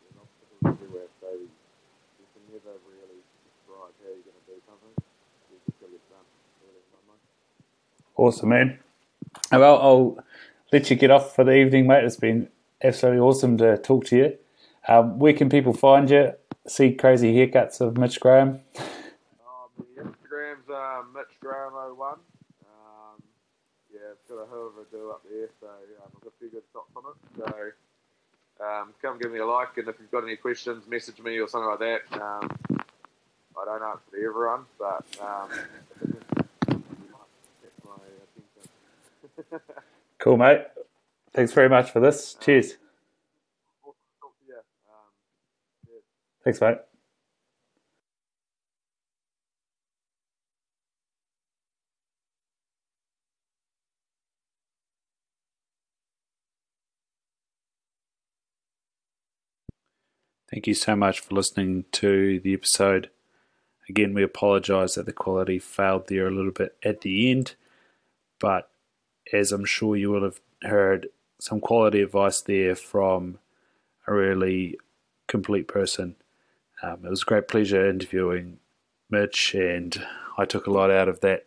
There's 0.00 0.16
obstacles 0.16 0.64
everywhere, 0.64 1.08
so 1.20 1.28
you 1.36 2.26
can 2.32 2.42
never 2.48 2.72
really 2.88 3.20
describe 3.44 3.92
how 4.00 4.08
you're 4.08 4.24
going 4.24 4.40
to 4.40 4.46
do 4.48 4.56
something. 4.64 4.96
You 5.52 5.60
just 5.68 5.76
till 5.78 5.92
it's 5.92 6.08
done. 6.08 6.24
Really, 6.64 6.80
in 6.80 6.90
my 6.96 7.02
mind. 7.12 7.22
Awesome, 8.16 8.48
man. 8.48 8.78
Well, 9.52 9.78
I'll 9.80 10.24
let 10.72 10.88
you 10.90 10.96
get 10.96 11.10
off 11.10 11.34
for 11.34 11.44
the 11.44 11.52
evening, 11.52 11.86
mate. 11.86 12.04
It's 12.04 12.16
been 12.16 12.48
absolutely 12.82 13.20
awesome 13.20 13.58
to 13.58 13.76
talk 13.76 14.06
to 14.06 14.16
you. 14.16 14.38
Um, 14.88 15.18
where 15.18 15.32
can 15.32 15.48
people 15.48 15.72
find 15.72 16.08
you? 16.08 16.32
See 16.66 16.92
crazy 16.92 17.34
haircuts 17.34 17.80
of 17.80 17.96
Mitch 17.98 18.18
Graham. 18.20 18.60
Um, 18.78 19.86
Instagram's 19.98 20.68
uh, 20.70 21.02
Mitch 21.14 21.38
Graham 21.40 21.72
01. 21.72 22.14
Um, 22.14 23.22
yeah, 23.92 24.00
it's 24.12 24.28
got 24.28 24.36
a 24.36 24.48
hell 24.48 24.72
of 24.72 24.78
a 24.78 24.90
do 24.90 25.10
up 25.10 25.22
there, 25.28 25.48
so 25.60 25.66
um, 25.66 25.74
I've 26.06 26.22
got 26.22 26.28
a 26.28 26.38
few 26.38 26.48
good 26.48 26.62
shots 26.72 26.90
on 26.96 27.02
it. 27.10 27.16
So 28.58 28.64
um, 28.64 28.94
come 29.02 29.18
give 29.18 29.30
me 29.30 29.40
a 29.40 29.46
like, 29.46 29.76
and 29.76 29.88
if 29.88 29.96
you've 30.00 30.10
got 30.10 30.24
any 30.24 30.36
questions, 30.36 30.86
message 30.88 31.18
me 31.20 31.38
or 31.38 31.48
something 31.48 31.68
like 31.68 31.80
that. 31.80 32.22
Um, 32.22 32.50
I 33.58 33.64
don't 33.64 33.82
answer 33.82 34.10
to 34.12 34.24
everyone, 34.24 34.64
but 34.78 35.04
um, 35.20 35.50
if 35.50 36.02
it 36.02 36.08
is, 36.08 36.22
you 36.68 37.08
might 37.10 37.30
catch 37.62 37.84
my 37.84 37.94
attention. 37.94 38.70
Cool, 40.18 40.36
mate. 40.36 40.62
Thanks 41.32 41.52
very 41.52 41.68
much 41.68 41.90
for 41.90 42.00
this. 42.00 42.34
Cheers. 42.40 42.72
Um, 43.84 43.92
yeah. 44.48 44.56
Thanks, 46.42 46.60
mate. 46.60 46.78
Thank 60.50 60.66
you 60.66 60.74
so 60.74 60.96
much 60.96 61.20
for 61.20 61.34
listening 61.34 61.84
to 61.92 62.40
the 62.40 62.54
episode. 62.54 63.10
Again, 63.88 64.14
we 64.14 64.22
apologize 64.22 64.94
that 64.94 65.06
the 65.06 65.12
quality 65.12 65.58
failed 65.58 66.08
there 66.08 66.28
a 66.28 66.30
little 66.30 66.52
bit 66.52 66.76
at 66.84 67.02
the 67.02 67.30
end, 67.30 67.56
but 68.38 68.70
as 69.32 69.52
I'm 69.52 69.64
sure 69.64 69.96
you 69.96 70.10
will 70.10 70.24
have 70.24 70.40
heard, 70.62 71.08
some 71.38 71.60
quality 71.60 72.00
advice 72.00 72.40
there 72.40 72.74
from 72.74 73.38
a 74.06 74.14
really 74.14 74.78
complete 75.26 75.68
person. 75.68 76.16
Um, 76.82 77.04
it 77.04 77.10
was 77.10 77.22
a 77.22 77.26
great 77.26 77.48
pleasure 77.48 77.88
interviewing 77.88 78.58
Mitch, 79.10 79.54
and 79.54 80.02
I 80.38 80.44
took 80.44 80.66
a 80.66 80.72
lot 80.72 80.90
out 80.90 81.08
of 81.08 81.20
that. 81.20 81.46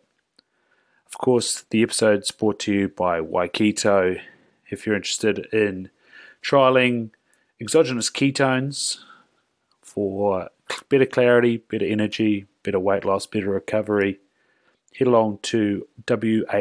Of 1.06 1.18
course, 1.18 1.66
the 1.70 1.82
episode's 1.82 2.32
brought 2.32 2.60
to 2.60 2.74
you 2.74 2.88
by 2.88 3.20
Waikito. 3.20 4.22
If 4.70 4.86
you're 4.86 4.96
interested 4.96 5.48
in 5.52 5.90
trialing 6.44 7.10
exogenous 7.60 8.10
ketones 8.10 9.00
for 9.82 10.50
better 10.88 11.06
clarity, 11.06 11.58
better 11.58 11.86
energy, 11.86 12.46
better 12.64 12.80
weight 12.80 13.06
loss, 13.06 13.26
better 13.26 13.50
recovery, 13.50 14.20
head 15.00 15.08
along 15.08 15.40
to 15.42 15.88
W-A-I-K-E-T 16.06 16.54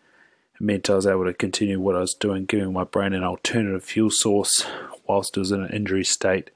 It 0.57 0.61
meant 0.61 0.91
I 0.91 0.97
was 0.97 1.07
able 1.07 1.25
to 1.27 1.33
continue 1.33 1.79
what 1.79 1.95
I 1.95 2.01
was 2.01 2.15
doing, 2.15 2.47
giving 2.47 2.73
my 2.73 2.83
brain 2.83 3.13
an 3.13 3.23
alternative 3.23 3.85
fuel 3.85 4.11
source 4.11 4.67
whilst 5.07 5.37
it 5.37 5.41
was 5.41 5.53
in 5.53 5.63
an 5.63 5.71
injury 5.71 6.03
state 6.03 6.51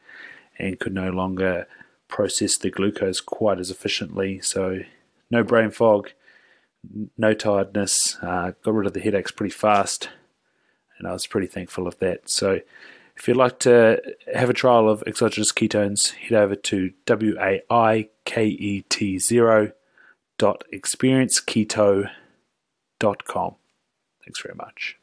and 0.59 0.81
could 0.81 0.93
no 0.93 1.11
longer 1.11 1.69
process 2.09 2.57
the 2.57 2.69
glucose 2.69 3.21
quite 3.21 3.61
as 3.61 3.71
efficiently. 3.71 4.41
So, 4.41 4.81
no 5.31 5.45
brain 5.45 5.71
fog, 5.71 6.11
no 7.17 7.33
tiredness, 7.33 8.19
uh, 8.23 8.55
got 8.65 8.75
rid 8.75 8.89
of 8.89 8.93
the 8.93 8.99
headaches 8.99 9.31
pretty 9.31 9.55
fast, 9.55 10.09
and 10.99 11.07
I 11.07 11.13
was 11.13 11.29
pretty 11.29 11.47
thankful 11.47 11.87
of 11.87 11.97
that. 12.01 12.29
So, 12.29 12.63
If 13.21 13.29
you'd 13.29 13.37
like 13.37 13.61
to 13.61 14.03
have 14.35 14.49
a 14.49 14.55
trial 14.55 14.89
of 14.89 15.05
exogenous 15.07 15.53
ketones, 15.53 16.13
head 16.13 16.33
over 16.33 16.55
to 16.55 16.95
waikeT0 17.07 19.73
dot 20.39 20.65
experienceketo.com. 20.73 23.55
Thanks 24.25 24.43
very 24.43 24.55
much. 24.55 25.00